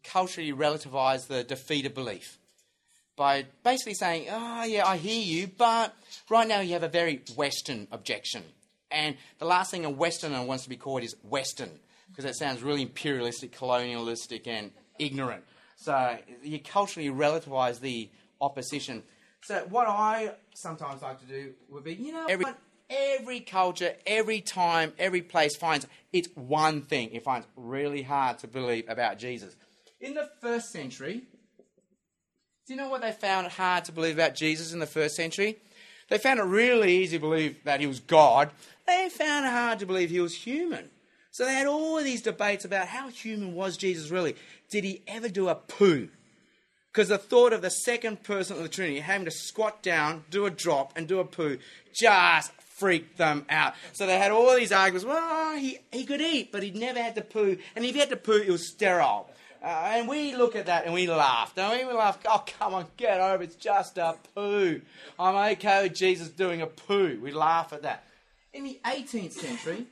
Culturally 0.03 0.53
relativize 0.53 1.27
the 1.27 1.45
defeater 1.45 1.93
belief 1.93 2.39
by 3.17 3.47
basically 3.63 3.95
saying, 3.95 4.27
oh, 4.31 4.65
yeah, 4.65 4.87
I 4.87 4.97
hear 4.97 5.21
you, 5.21 5.47
but 5.47 5.95
right 6.29 6.49
now 6.49 6.61
you 6.61 6.73
have 6.73 6.83
a 6.83 6.89
very 6.89 7.23
Western 7.37 7.87
objection. 7.93 8.43
And 8.91 9.17
the 9.39 9.45
last 9.45 9.71
thing 9.71 9.85
a 9.85 9.91
Westerner 9.91 10.43
wants 10.43 10.65
to 10.65 10.71
be 10.71 10.77
called 10.77 11.03
is 11.03 11.15
Western, 11.23 11.71
because 12.09 12.25
that 12.25 12.37
sounds 12.37 12.63
really 12.63 12.83
imperialistic, 12.83 13.53
colonialistic, 13.53 14.47
and 14.47 14.73
ignorant. 14.99 15.45
So 15.77 16.17
you 16.43 16.61
culturally 16.61 17.09
relativize 17.09 17.81
the 17.81 18.09
opposition. 18.41 19.03
So 19.43 19.67
what 19.69 19.87
I 19.87 20.33
sometimes 20.55 21.03
like 21.03 21.21
to 21.21 21.27
do 21.27 21.53
would 21.69 21.85
be, 21.85 21.95
you 21.95 22.13
know, 22.13 22.27
every 22.29 22.47
every 22.89 23.41
culture, 23.41 23.95
every 24.07 24.41
time, 24.41 24.93
every 24.99 25.23
place 25.23 25.57
finds 25.57 25.87
it's 26.13 26.29
one 26.35 26.83
thing 26.83 27.11
it 27.13 27.25
finds 27.25 27.47
really 27.57 28.03
hard 28.03 28.39
to 28.39 28.49
believe 28.49 28.89
about 28.89 29.19
Jesus. 29.19 29.57
In 30.01 30.15
the 30.15 30.31
first 30.41 30.71
century, 30.71 31.23
do 32.67 32.73
you 32.73 32.77
know 32.77 32.89
what 32.89 33.03
they 33.03 33.13
found 33.13 33.49
hard 33.49 33.85
to 33.87 33.93
believe 33.93 34.15
about 34.15 34.35
Jesus 34.35 34.73
in 34.73 34.79
the 34.79 34.87
first 34.87 35.17
century? 35.17 35.59
They 36.09 36.19
found 36.19 36.39
it 36.39 36.45
really 36.45 36.97
easy 36.99 37.19
to 37.19 37.21
believe 37.21 37.63
that 37.65 37.81
he 37.81 37.87
was 37.87 38.01
God. 38.01 38.51
They 38.87 39.09
found 39.11 39.47
it 39.47 39.51
hard 39.51 39.79
to 39.81 39.87
believe 39.87 40.11
he 40.11 40.21
was 40.21 40.35
human. 40.35 40.91
So 41.35 41.45
they 41.45 41.55
had 41.55 41.67
all 41.67 42.01
these 42.01 42.23
debates 42.23 42.65
about 42.65 42.87
how 42.87 43.09
human 43.09 43.57
was 43.57 43.77
Jesus 43.77 44.09
really. 44.09 44.37
Did 44.71 44.85
he 44.85 45.03
ever 45.09 45.29
do 45.29 45.49
a 45.49 45.57
poo? 45.57 46.09
Because 46.93 47.09
the 47.09 47.19
thought 47.19 47.53
of 47.53 47.61
the 47.61 47.73
second 47.73 48.23
person 48.23 48.57
of 48.57 48.63
the 48.63 48.69
Trinity 48.69 49.01
having 49.01 49.25
to 49.25 49.33
squat 49.33 49.83
down, 49.83 50.23
do 50.31 50.47
a 50.47 50.51
drop, 50.51 50.93
and 50.95 51.09
do 51.09 51.19
a 51.19 51.25
poo 51.25 51.59
just 51.93 52.53
freaked 52.77 53.19
them 53.19 53.47
out. 53.49 53.75
So 53.95 54.07
they 54.07 54.17
had 54.17 54.31
all 54.31 54.55
these 54.55 54.71
arguments. 54.71 55.05
Well, 55.05 55.57
he, 55.57 55.81
he 55.91 56.05
could 56.05 56.21
eat, 56.21 56.53
but 56.53 56.63
he 56.63 56.71
never 56.71 57.03
had 57.03 57.17
to 57.17 57.23
poo. 57.23 57.59
And 57.75 57.85
if 57.85 57.95
he 57.95 57.99
had 57.99 58.11
to 58.11 58.17
poo, 58.17 58.41
it 58.41 58.51
was 58.51 58.71
sterile. 58.71 59.29
Uh, 59.61 59.67
and 59.67 60.07
we 60.07 60.37
look 60.37 60.55
at 60.55 60.67
that 60.67 60.85
and 60.85 60.95
we 60.95 61.09
laugh, 61.09 61.53
don't 61.57 61.77
we? 61.77 61.85
We 61.85 61.95
laugh, 61.95 62.17
oh, 62.27 62.45
come 62.47 62.75
on, 62.75 62.87
get 62.97 63.19
over 63.19 63.43
it. 63.43 63.47
It's 63.47 63.57
just 63.57 63.99
a 63.99 64.15
poo. 64.37 64.83
I'm 65.19 65.53
okay 65.55 65.83
with 65.83 65.97
Jesus 65.97 66.29
doing 66.29 66.63
a 66.63 66.69
poo. 66.69 67.19
We 67.21 67.33
laugh 67.33 67.73
at 67.73 67.83
that. 67.83 68.05
In 68.53 68.63
the 68.63 68.79
18th 68.85 69.33
century, 69.33 69.87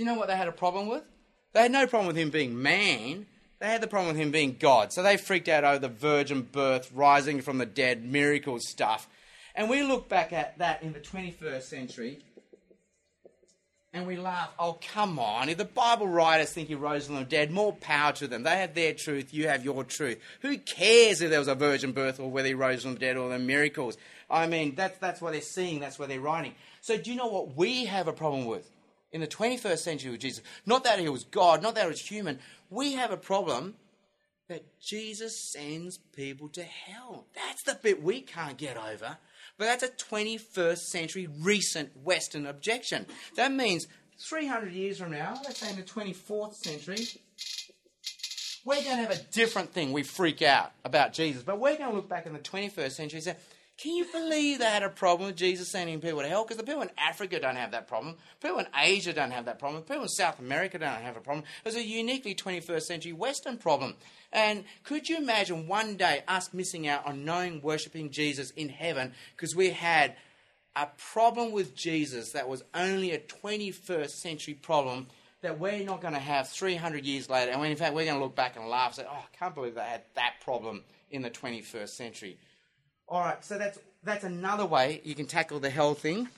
you 0.00 0.06
know 0.06 0.14
what 0.14 0.28
they 0.28 0.36
had 0.36 0.48
a 0.48 0.52
problem 0.52 0.88
with? 0.88 1.04
They 1.52 1.62
had 1.62 1.72
no 1.72 1.86
problem 1.86 2.06
with 2.06 2.16
him 2.16 2.30
being 2.30 2.60
man. 2.60 3.26
They 3.58 3.66
had 3.66 3.82
the 3.82 3.86
problem 3.86 4.14
with 4.14 4.20
him 4.20 4.30
being 4.30 4.56
God. 4.58 4.92
So 4.92 5.02
they 5.02 5.18
freaked 5.18 5.48
out 5.48 5.62
over 5.62 5.78
the 5.78 5.88
virgin 5.88 6.42
birth, 6.42 6.90
rising 6.94 7.42
from 7.42 7.58
the 7.58 7.66
dead, 7.66 8.02
miracle 8.02 8.58
stuff. 8.60 9.06
And 9.54 9.68
we 9.68 9.82
look 9.82 10.08
back 10.08 10.32
at 10.32 10.56
that 10.58 10.82
in 10.82 10.94
the 10.94 11.00
21st 11.00 11.62
century 11.62 12.20
and 13.92 14.06
we 14.06 14.16
laugh. 14.16 14.50
Oh, 14.58 14.78
come 14.94 15.18
on. 15.18 15.50
If 15.50 15.58
the 15.58 15.66
Bible 15.66 16.08
writers 16.08 16.50
think 16.50 16.68
he 16.68 16.76
rose 16.76 17.06
from 17.06 17.16
the 17.16 17.24
dead, 17.24 17.50
more 17.50 17.74
power 17.74 18.12
to 18.12 18.26
them. 18.26 18.44
They 18.44 18.56
have 18.56 18.74
their 18.74 18.94
truth, 18.94 19.34
you 19.34 19.48
have 19.48 19.64
your 19.64 19.84
truth. 19.84 20.18
Who 20.40 20.56
cares 20.56 21.20
if 21.20 21.28
there 21.28 21.40
was 21.40 21.48
a 21.48 21.54
virgin 21.54 21.92
birth 21.92 22.20
or 22.20 22.30
whether 22.30 22.48
he 22.48 22.54
rose 22.54 22.84
from 22.84 22.94
the 22.94 23.00
dead 23.00 23.18
or 23.18 23.28
the 23.28 23.38
miracles? 23.38 23.98
I 24.30 24.46
mean, 24.46 24.76
that's, 24.76 24.96
that's 24.98 25.20
what 25.20 25.32
they're 25.32 25.42
seeing, 25.42 25.80
that's 25.80 25.98
what 25.98 26.08
they're 26.08 26.20
writing. 26.20 26.54
So, 26.80 26.96
do 26.96 27.10
you 27.10 27.16
know 27.16 27.26
what 27.26 27.56
we 27.56 27.84
have 27.84 28.08
a 28.08 28.12
problem 28.14 28.46
with 28.46 28.70
in 29.12 29.20
the 29.20 29.26
21st 29.26 29.78
century 29.78 30.10
with 30.10 30.20
Jesus? 30.20 30.42
Not 30.66 30.84
that 30.84 30.98
he 30.98 31.08
was 31.08 31.24
God, 31.24 31.62
not 31.62 31.74
that 31.74 31.84
he 31.84 31.90
was 31.90 32.00
human. 32.00 32.38
We 32.68 32.94
have 32.94 33.10
a 33.10 33.16
problem 33.16 33.74
that 34.48 34.80
Jesus 34.80 35.52
sends 35.52 35.98
people 35.98 36.48
to 36.48 36.62
hell. 36.62 37.26
That's 37.34 37.62
the 37.62 37.78
bit 37.80 38.02
we 38.02 38.20
can't 38.20 38.56
get 38.56 38.76
over. 38.76 39.16
But 39.56 39.64
that's 39.66 39.82
a 39.84 39.88
21st 39.88 40.78
century 40.78 41.28
recent 41.40 41.96
Western 41.96 42.46
objection. 42.46 43.06
That 43.36 43.52
means 43.52 43.86
300 44.18 44.72
years 44.72 44.98
from 44.98 45.12
now, 45.12 45.40
let's 45.44 45.60
say 45.60 45.70
in 45.70 45.76
the 45.76 45.82
24th 45.82 46.54
century, 46.54 47.06
we're 48.64 48.82
going 48.82 48.96
to 48.96 49.02
have 49.02 49.10
a 49.10 49.22
different 49.32 49.72
thing 49.72 49.92
we 49.92 50.02
freak 50.02 50.42
out 50.42 50.72
about 50.84 51.12
Jesus. 51.12 51.42
But 51.42 51.58
we're 51.58 51.76
going 51.76 51.90
to 51.90 51.96
look 51.96 52.08
back 52.08 52.26
in 52.26 52.32
the 52.32 52.38
21st 52.38 52.92
century 52.92 53.18
and 53.18 53.24
say, 53.24 53.36
can 53.80 53.94
you 53.94 54.04
believe 54.12 54.58
they 54.58 54.66
had 54.66 54.82
a 54.82 54.90
problem 54.90 55.28
with 55.28 55.36
Jesus 55.36 55.70
sending 55.70 56.00
people 56.00 56.20
to 56.20 56.28
hell? 56.28 56.44
Because 56.44 56.58
the 56.58 56.64
people 56.64 56.82
in 56.82 56.90
Africa 56.98 57.40
don't 57.40 57.56
have 57.56 57.70
that 57.70 57.88
problem. 57.88 58.16
People 58.42 58.58
in 58.58 58.66
Asia 58.78 59.14
don't 59.14 59.30
have 59.30 59.46
that 59.46 59.58
problem. 59.58 59.82
People 59.82 60.02
in 60.02 60.08
South 60.08 60.38
America 60.38 60.78
don't 60.78 61.00
have 61.00 61.16
a 61.16 61.20
problem. 61.20 61.46
It 61.64 61.68
was 61.68 61.76
a 61.76 61.82
uniquely 61.82 62.34
21st 62.34 62.82
century 62.82 63.14
Western 63.14 63.56
problem. 63.56 63.94
And 64.32 64.64
could 64.84 65.08
you 65.08 65.16
imagine 65.16 65.66
one 65.66 65.96
day 65.96 66.22
us 66.28 66.52
missing 66.52 66.88
out 66.88 67.06
on 67.06 67.24
knowing, 67.24 67.62
worshipping 67.62 68.10
Jesus 68.10 68.50
in 68.50 68.68
heaven 68.68 69.14
because 69.34 69.56
we 69.56 69.70
had 69.70 70.14
a 70.76 70.88
problem 70.98 71.50
with 71.50 71.74
Jesus 71.74 72.32
that 72.32 72.48
was 72.48 72.62
only 72.74 73.12
a 73.12 73.18
21st 73.18 74.10
century 74.10 74.54
problem 74.54 75.06
that 75.40 75.58
we're 75.58 75.82
not 75.84 76.02
going 76.02 76.12
to 76.12 76.20
have 76.20 76.50
300 76.50 77.06
years 77.06 77.30
later. 77.30 77.52
And 77.52 77.64
in 77.64 77.76
fact, 77.76 77.94
we're 77.94 78.04
going 78.04 78.18
to 78.18 78.22
look 78.22 78.36
back 78.36 78.56
and 78.56 78.68
laugh 78.68 78.98
and 78.98 79.06
say, 79.06 79.10
oh, 79.10 79.24
I 79.24 79.36
can't 79.38 79.54
believe 79.54 79.74
they 79.74 79.80
had 79.80 80.02
that 80.16 80.34
problem 80.44 80.82
in 81.10 81.22
the 81.22 81.30
21st 81.30 81.88
century. 81.88 82.38
All 83.10 83.20
right, 83.20 83.44
so 83.44 83.58
that's 83.58 83.76
that's 84.04 84.22
another 84.22 84.64
way 84.64 85.00
you 85.02 85.16
can 85.16 85.26
tackle 85.26 85.58
the 85.58 85.68
hell 85.68 85.94
thing. 85.94 86.28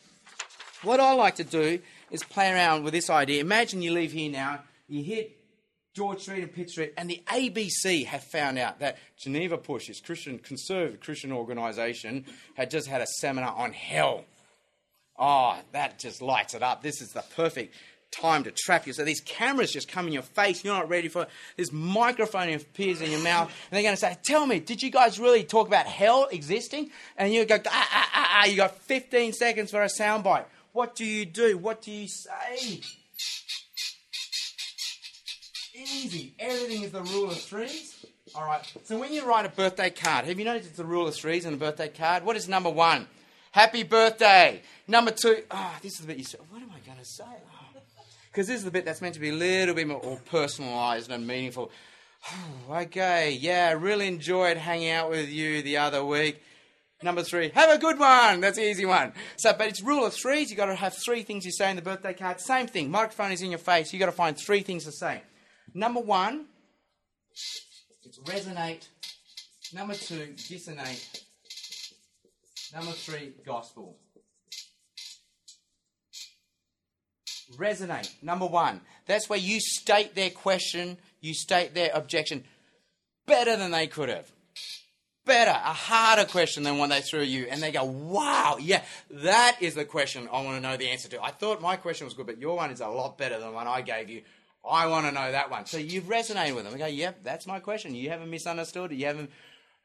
What 0.82 1.00
I 1.00 1.12
like 1.12 1.34
to 1.34 1.44
do 1.44 1.80
is 2.10 2.24
play 2.24 2.50
around 2.50 2.82
with 2.82 2.94
this 2.94 3.10
idea. 3.10 3.42
Imagine 3.42 3.82
you 3.82 3.92
leave 3.92 4.12
here 4.12 4.30
now, 4.30 4.60
you 4.88 5.04
hit 5.04 5.36
George 5.94 6.20
Street 6.20 6.42
and 6.42 6.52
Pitt 6.52 6.70
Street, 6.70 6.94
and 6.96 7.10
the 7.10 7.22
ABC 7.26 8.06
have 8.06 8.24
found 8.24 8.58
out 8.58 8.78
that 8.80 8.96
Geneva 9.18 9.58
Push, 9.58 9.88
this 9.88 10.00
Christian 10.00 10.38
conservative 10.38 11.00
Christian 11.00 11.30
organisation, 11.30 12.24
had 12.54 12.70
just 12.70 12.88
had 12.88 13.02
a 13.02 13.06
seminar 13.06 13.54
on 13.54 13.74
hell. 13.74 14.24
Oh, 15.18 15.58
that 15.72 15.98
just 15.98 16.22
lights 16.22 16.54
it 16.54 16.62
up. 16.62 16.82
This 16.82 17.02
is 17.02 17.10
the 17.10 17.22
perfect 17.36 17.74
time 18.12 18.44
to 18.44 18.50
trap 18.52 18.86
you. 18.86 18.92
So 18.92 19.04
these 19.04 19.20
cameras 19.20 19.72
just 19.72 19.88
come 19.88 20.06
in 20.06 20.12
your 20.12 20.22
face, 20.22 20.64
you're 20.64 20.74
not 20.74 20.88
ready 20.88 21.08
for 21.08 21.22
it. 21.22 21.28
This 21.56 21.72
microphone 21.72 22.52
appears 22.52 23.00
in 23.00 23.10
your 23.10 23.22
mouth, 23.22 23.48
and 23.48 23.76
they're 23.76 23.82
going 23.82 23.94
to 23.94 24.00
say, 24.00 24.16
Tell 24.22 24.46
me, 24.46 24.60
did 24.60 24.82
you 24.82 24.90
guys 24.90 25.18
really 25.18 25.44
talk 25.44 25.66
about 25.66 25.86
hell 25.86 26.28
existing? 26.30 26.90
And 27.16 27.32
you 27.32 27.44
go, 27.44 27.56
ah, 27.56 27.88
ah, 27.92 28.10
ah, 28.14 28.28
ah, 28.42 28.46
you 28.46 28.56
got 28.56 28.78
15 28.82 29.32
seconds 29.32 29.70
for 29.70 29.82
a 29.82 29.88
soundbite. 29.88 30.44
What 30.72 30.94
do 30.94 31.04
you 31.04 31.24
do? 31.24 31.58
What 31.58 31.82
do 31.82 31.90
you 31.90 32.08
say? 32.08 32.80
Easy. 35.74 36.34
Everything 36.38 36.82
is 36.82 36.92
the 36.92 37.02
rule 37.02 37.30
of 37.30 37.38
threes. 37.38 38.04
All 38.34 38.44
right. 38.44 38.60
So 38.84 38.98
when 38.98 39.12
you 39.12 39.26
write 39.26 39.46
a 39.46 39.50
birthday 39.50 39.90
card, 39.90 40.26
have 40.26 40.38
you 40.38 40.44
noticed 40.44 40.68
it's 40.68 40.76
the 40.76 40.84
rule 40.84 41.06
of 41.06 41.14
threes 41.14 41.44
in 41.44 41.54
a 41.54 41.56
birthday 41.56 41.88
card? 41.88 42.24
What 42.24 42.36
is 42.36 42.48
number 42.48 42.70
one? 42.70 43.06
Happy 43.52 43.82
birthday. 43.82 44.62
Number 44.88 45.10
two, 45.10 45.42
ah, 45.50 45.74
oh, 45.74 45.78
this 45.82 45.94
is 45.94 46.00
the 46.00 46.06
bit 46.06 46.16
you 46.16 46.24
say, 46.24 46.38
what 46.50 46.62
am 46.62 46.70
I 46.70 46.86
going 46.86 46.98
to 46.98 47.04
say? 47.04 47.24
Because 48.32 48.46
this 48.46 48.56
is 48.56 48.64
the 48.64 48.70
bit 48.70 48.86
that's 48.86 49.02
meant 49.02 49.12
to 49.14 49.20
be 49.20 49.28
a 49.28 49.34
little 49.34 49.74
bit 49.74 49.86
more 49.86 50.18
personalised 50.30 51.10
and 51.10 51.26
meaningful. 51.26 51.70
okay, 52.70 53.32
yeah, 53.32 53.72
really 53.72 54.06
enjoyed 54.06 54.56
hanging 54.56 54.90
out 54.90 55.10
with 55.10 55.28
you 55.28 55.60
the 55.60 55.76
other 55.76 56.02
week. 56.02 56.42
Number 57.02 57.24
three, 57.24 57.50
have 57.50 57.68
a 57.68 57.78
good 57.78 57.98
one. 57.98 58.40
That's 58.40 58.56
the 58.56 58.66
easy 58.66 58.86
one. 58.86 59.12
So, 59.36 59.52
but 59.52 59.66
it's 59.66 59.82
rule 59.82 60.06
of 60.06 60.14
threes. 60.14 60.50
You've 60.50 60.56
got 60.56 60.66
to 60.66 60.74
have 60.74 60.94
three 61.04 61.24
things 61.24 61.44
you 61.44 61.50
say 61.50 61.68
in 61.68 61.76
the 61.76 61.82
birthday 61.82 62.14
card. 62.14 62.40
Same 62.40 62.68
thing. 62.68 62.90
Microphone 62.90 63.32
is 63.32 63.42
in 63.42 63.50
your 63.50 63.58
face. 63.58 63.92
You've 63.92 64.00
got 64.00 64.06
to 64.06 64.12
find 64.12 64.38
three 64.38 64.62
things 64.62 64.84
to 64.84 64.92
say. 64.92 65.22
Number 65.74 66.00
one, 66.00 66.46
it's 67.32 68.18
resonate. 68.24 68.88
Number 69.74 69.94
two, 69.94 70.34
dissonate. 70.48 71.22
Number 72.72 72.92
three, 72.92 73.32
gospel. 73.44 73.98
Resonate. 77.56 78.10
Number 78.22 78.46
one, 78.46 78.80
that's 79.06 79.28
where 79.28 79.38
you 79.38 79.60
state 79.60 80.14
their 80.14 80.30
question, 80.30 80.96
you 81.20 81.34
state 81.34 81.74
their 81.74 81.90
objection 81.94 82.44
better 83.26 83.56
than 83.56 83.70
they 83.70 83.86
could 83.86 84.08
have. 84.08 84.30
Better, 85.24 85.50
a 85.50 85.72
harder 85.72 86.24
question 86.24 86.64
than 86.64 86.78
what 86.78 86.90
they 86.90 87.00
threw 87.00 87.20
at 87.20 87.28
you, 87.28 87.46
and 87.48 87.62
they 87.62 87.70
go, 87.70 87.84
"Wow, 87.84 88.56
yeah, 88.60 88.82
that 89.10 89.56
is 89.60 89.74
the 89.74 89.84
question 89.84 90.28
I 90.32 90.42
want 90.42 90.56
to 90.56 90.60
know 90.60 90.76
the 90.76 90.88
answer 90.88 91.08
to." 91.10 91.22
I 91.22 91.30
thought 91.30 91.60
my 91.60 91.76
question 91.76 92.06
was 92.06 92.14
good, 92.14 92.26
but 92.26 92.38
your 92.38 92.56
one 92.56 92.72
is 92.72 92.80
a 92.80 92.88
lot 92.88 93.18
better 93.18 93.38
than 93.38 93.48
the 93.48 93.54
one 93.54 93.68
I 93.68 93.82
gave 93.82 94.10
you. 94.10 94.22
I 94.68 94.88
want 94.88 95.06
to 95.06 95.12
know 95.12 95.30
that 95.30 95.48
one. 95.48 95.66
So 95.66 95.78
you've 95.78 96.04
resonated 96.04 96.56
with 96.56 96.64
them. 96.64 96.72
They 96.72 96.78
go, 96.80 96.86
"Yep, 96.86 97.20
that's 97.22 97.46
my 97.46 97.60
question. 97.60 97.94
You 97.94 98.10
haven't 98.10 98.30
misunderstood. 98.30 98.90
You 98.90 99.06
haven't 99.06 99.30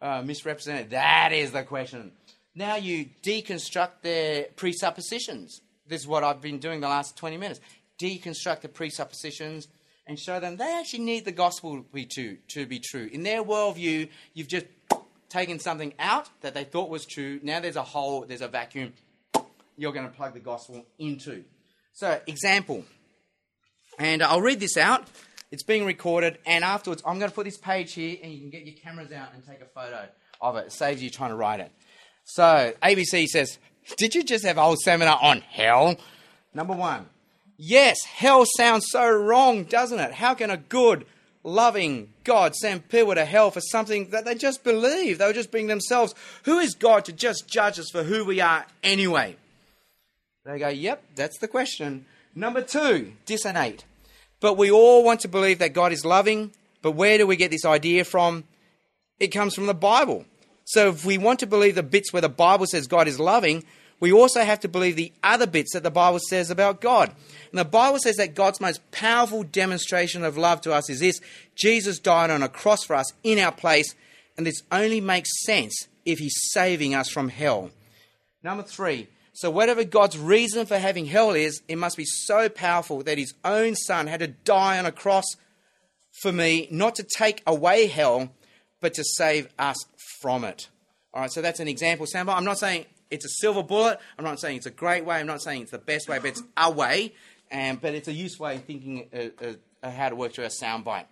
uh, 0.02 0.24
misrepresented. 0.24 0.90
That 0.90 1.34
is 1.34 1.52
the 1.52 1.64
question." 1.64 2.14
Now 2.56 2.78
you 2.78 3.06
deconstruct 3.22 4.02
their 4.02 4.46
presuppositions 4.56 5.62
this 5.88 6.02
is 6.02 6.08
what 6.08 6.24
I've 6.24 6.42
been 6.42 6.60
doing 6.60 6.82
the 6.82 6.88
last 6.88 7.18
20 7.18 7.38
minutes. 7.38 7.60
Deconstruct 8.00 8.62
the 8.62 8.70
presuppositions 8.70 9.68
and 10.06 10.20
show 10.20 10.40
them 10.40 10.58
they 10.58 10.78
actually 10.78 11.04
need 11.04 11.26
the 11.26 11.32
gospel 11.32 11.78
to 11.78 11.86
be, 11.94 12.06
to, 12.06 12.38
to 12.50 12.66
be 12.66 12.80
true. 12.80 13.10
In 13.12 13.24
their 13.24 13.44
worldview, 13.44 14.10
you've 14.34 14.48
just 14.48 14.66
taken 15.30 15.60
something 15.60 15.94
out 16.00 16.30
that 16.42 16.54
they 16.54 16.64
thought 16.64 16.90
was 16.90 17.06
true. 17.06 17.40
Now 17.44 17.60
there's 17.60 17.76
a 17.76 17.84
hole, 17.84 18.26
there's 18.28 18.42
a 18.42 18.48
vacuum 18.48 18.94
you're 19.78 19.94
going 19.94 20.10
to 20.10 20.16
plug 20.16 20.34
the 20.34 20.40
gospel 20.40 20.86
into. 20.98 21.44
So, 21.94 22.20
example. 22.28 22.84
And 24.00 24.22
I'll 24.22 24.42
read 24.42 24.60
this 24.60 24.76
out. 24.78 25.08
It's 25.50 25.64
being 25.64 25.86
recorded, 25.86 26.40
and 26.46 26.64
afterwards, 26.64 27.02
I'm 27.06 27.20
going 27.20 27.32
to 27.32 27.36
put 27.36 27.46
this 27.46 27.58
page 27.58 27.94
here, 27.94 28.18
and 28.22 28.34
you 28.34 28.40
can 28.40 28.50
get 28.50 28.66
your 28.66 28.76
cameras 28.76 29.14
out 29.14 29.30
and 29.34 29.46
take 29.46 29.62
a 29.62 29.66
photo 29.66 30.08
of 30.42 30.58
it. 30.58 30.66
It 30.68 30.72
saves 30.74 31.02
you 31.02 31.10
trying 31.10 31.30
to 31.30 31.38
write 31.38 31.62
it. 31.62 31.72
So, 32.26 32.74
ABC 32.84 33.28
says, 33.28 33.58
did 33.96 34.16
you 34.16 34.24
just 34.24 34.46
have 34.46 34.58
a 34.58 34.64
whole 34.64 34.76
seminar 34.76 35.18
on 35.22 35.42
hell? 35.42 35.98
Number 36.54 36.74
one. 36.74 37.08
Yes, 37.58 37.98
hell 38.04 38.46
sounds 38.58 38.86
so 38.90 39.10
wrong, 39.10 39.64
doesn't 39.64 40.00
it? 40.00 40.14
How 40.14 40.36
can 40.36 40.52
a 40.52 40.58
good, 40.58 41.06
loving 41.44 42.10
God 42.24 42.56
send 42.56 42.90
people 42.90 43.16
to 43.16 43.26
hell 43.26 43.50
for 43.50 43.62
something 43.62 44.10
that 44.10 44.26
they 44.26 44.36
just 44.36 44.64
believe? 44.64 45.18
They 45.18 45.26
were 45.26 45.34
just 45.34 45.52
being 45.52 45.68
themselves. 45.68 46.14
Who 46.44 46.60
is 46.60 46.76
God 46.76 47.06
to 47.06 47.14
just 47.14 47.48
judge 47.48 47.80
us 47.80 47.90
for 47.90 48.04
who 48.04 48.26
we 48.26 48.42
are 48.42 48.66
anyway? 48.84 49.38
They 50.46 50.60
go, 50.60 50.68
yep, 50.68 51.04
that's 51.16 51.40
the 51.40 51.48
question. 51.48 52.06
Number 52.36 52.62
two, 52.62 53.14
dissonate. 53.26 53.86
But 54.40 54.58
we 54.58 54.70
all 54.70 55.04
want 55.04 55.22
to 55.22 55.28
believe 55.28 55.60
that 55.60 55.74
God 55.74 55.92
is 55.92 56.06
loving, 56.06 56.52
but 56.84 56.92
where 56.92 57.18
do 57.18 57.26
we 57.26 57.36
get 57.36 57.50
this 57.50 57.66
idea 57.66 58.04
from? 58.04 58.44
It 59.20 59.30
comes 59.30 59.56
from 59.56 59.66
the 59.66 59.74
Bible. 59.74 60.26
So 60.68 60.90
if 60.90 61.06
we 61.06 61.18
want 61.18 61.40
to 61.40 61.48
believe 61.48 61.76
the 61.76 61.82
bits 61.84 62.12
where 62.12 62.22
the 62.22 62.28
Bible 62.28 62.66
says 62.66 62.88
God 62.88 63.08
is 63.08 63.22
loving, 63.22 63.64
we 64.02 64.12
also 64.12 64.42
have 64.42 64.60
to 64.60 64.68
believe 64.68 64.98
the 64.98 65.14
other 65.24 65.48
bits 65.48 65.72
that 65.72 65.82
the 65.82 65.90
Bible 65.90 66.20
says 66.20 66.52
about 66.52 66.82
God. 66.82 67.10
And 67.52 67.58
the 67.58 67.64
Bible 67.64 68.00
says 68.00 68.18
that 68.18 68.36
God's 68.36 68.60
most 68.60 68.92
powerful 68.92 69.44
demonstration 69.44 70.26
of 70.26 70.36
love 70.36 70.60
to 70.62 70.74
us 70.74 70.90
is 70.90 71.00
this 71.00 71.22
Jesus 71.56 72.00
died 72.00 72.32
on 72.32 72.44
a 72.44 72.50
cross 72.50 72.84
for 72.84 72.98
us 72.98 73.14
in 73.24 73.40
our 73.40 73.54
place, 73.54 73.96
and 74.36 74.46
this 74.46 74.62
only 74.70 75.00
makes 75.00 75.30
sense 75.46 75.88
if 76.04 76.20
He's 76.20 76.36
saving 76.52 76.94
us 76.94 77.10
from 77.10 77.30
hell. 77.30 77.72
Number 78.44 78.64
three, 78.64 79.08
so 79.32 79.50
whatever 79.50 79.86
God's 79.86 80.18
reason 80.18 80.66
for 80.66 80.78
having 80.78 81.06
hell 81.06 81.32
is, 81.32 81.62
it 81.70 81.78
must 81.78 81.96
be 81.96 82.06
so 82.06 82.50
powerful 82.50 83.04
that 83.04 83.18
His 83.18 83.34
own 83.46 83.76
Son 83.76 84.08
had 84.08 84.20
to 84.20 84.28
die 84.28 84.78
on 84.78 84.86
a 84.86 84.92
cross 84.92 85.38
for 86.12 86.34
me, 86.34 86.68
not 86.70 86.96
to 86.96 87.04
take 87.04 87.42
away 87.48 87.88
hell, 87.88 88.34
but 88.82 88.94
to 88.96 89.04
save 89.06 89.48
us 89.58 89.78
from 90.22 90.44
it. 90.44 90.70
All 91.14 91.22
right, 91.22 91.32
so 91.32 91.42
that's 91.42 91.60
an 91.60 91.68
example 91.68 92.06
sample. 92.06 92.34
I'm 92.34 92.46
not 92.46 92.58
saying 92.58 92.86
it's 93.10 93.26
a 93.26 93.30
silver 93.30 93.64
bullet. 93.64 94.00
I'm 94.18 94.26
not 94.26 94.40
saying 94.40 94.58
it's 94.58 94.66
a 94.66 94.72
great 94.72 95.06
way. 95.06 95.18
I'm 95.18 95.28
not 95.28 95.42
saying 95.42 95.64
it's 95.64 95.72
the 95.72 95.78
best 95.78 96.10
way, 96.10 96.20
but 96.20 96.28
it's 96.28 96.44
a 96.56 96.72
way. 96.72 97.14
And, 97.50 97.82
but 97.82 97.94
it's 97.94 98.08
a 98.08 98.14
useful 98.14 98.46
way 98.46 98.56
of 98.56 98.64
thinking 98.66 99.08
uh, 99.14 99.54
uh, 99.84 99.92
how 99.92 100.10
to 100.10 100.16
work 100.16 100.34
through 100.34 100.46
a 100.46 100.50
soundbite. 100.50 101.06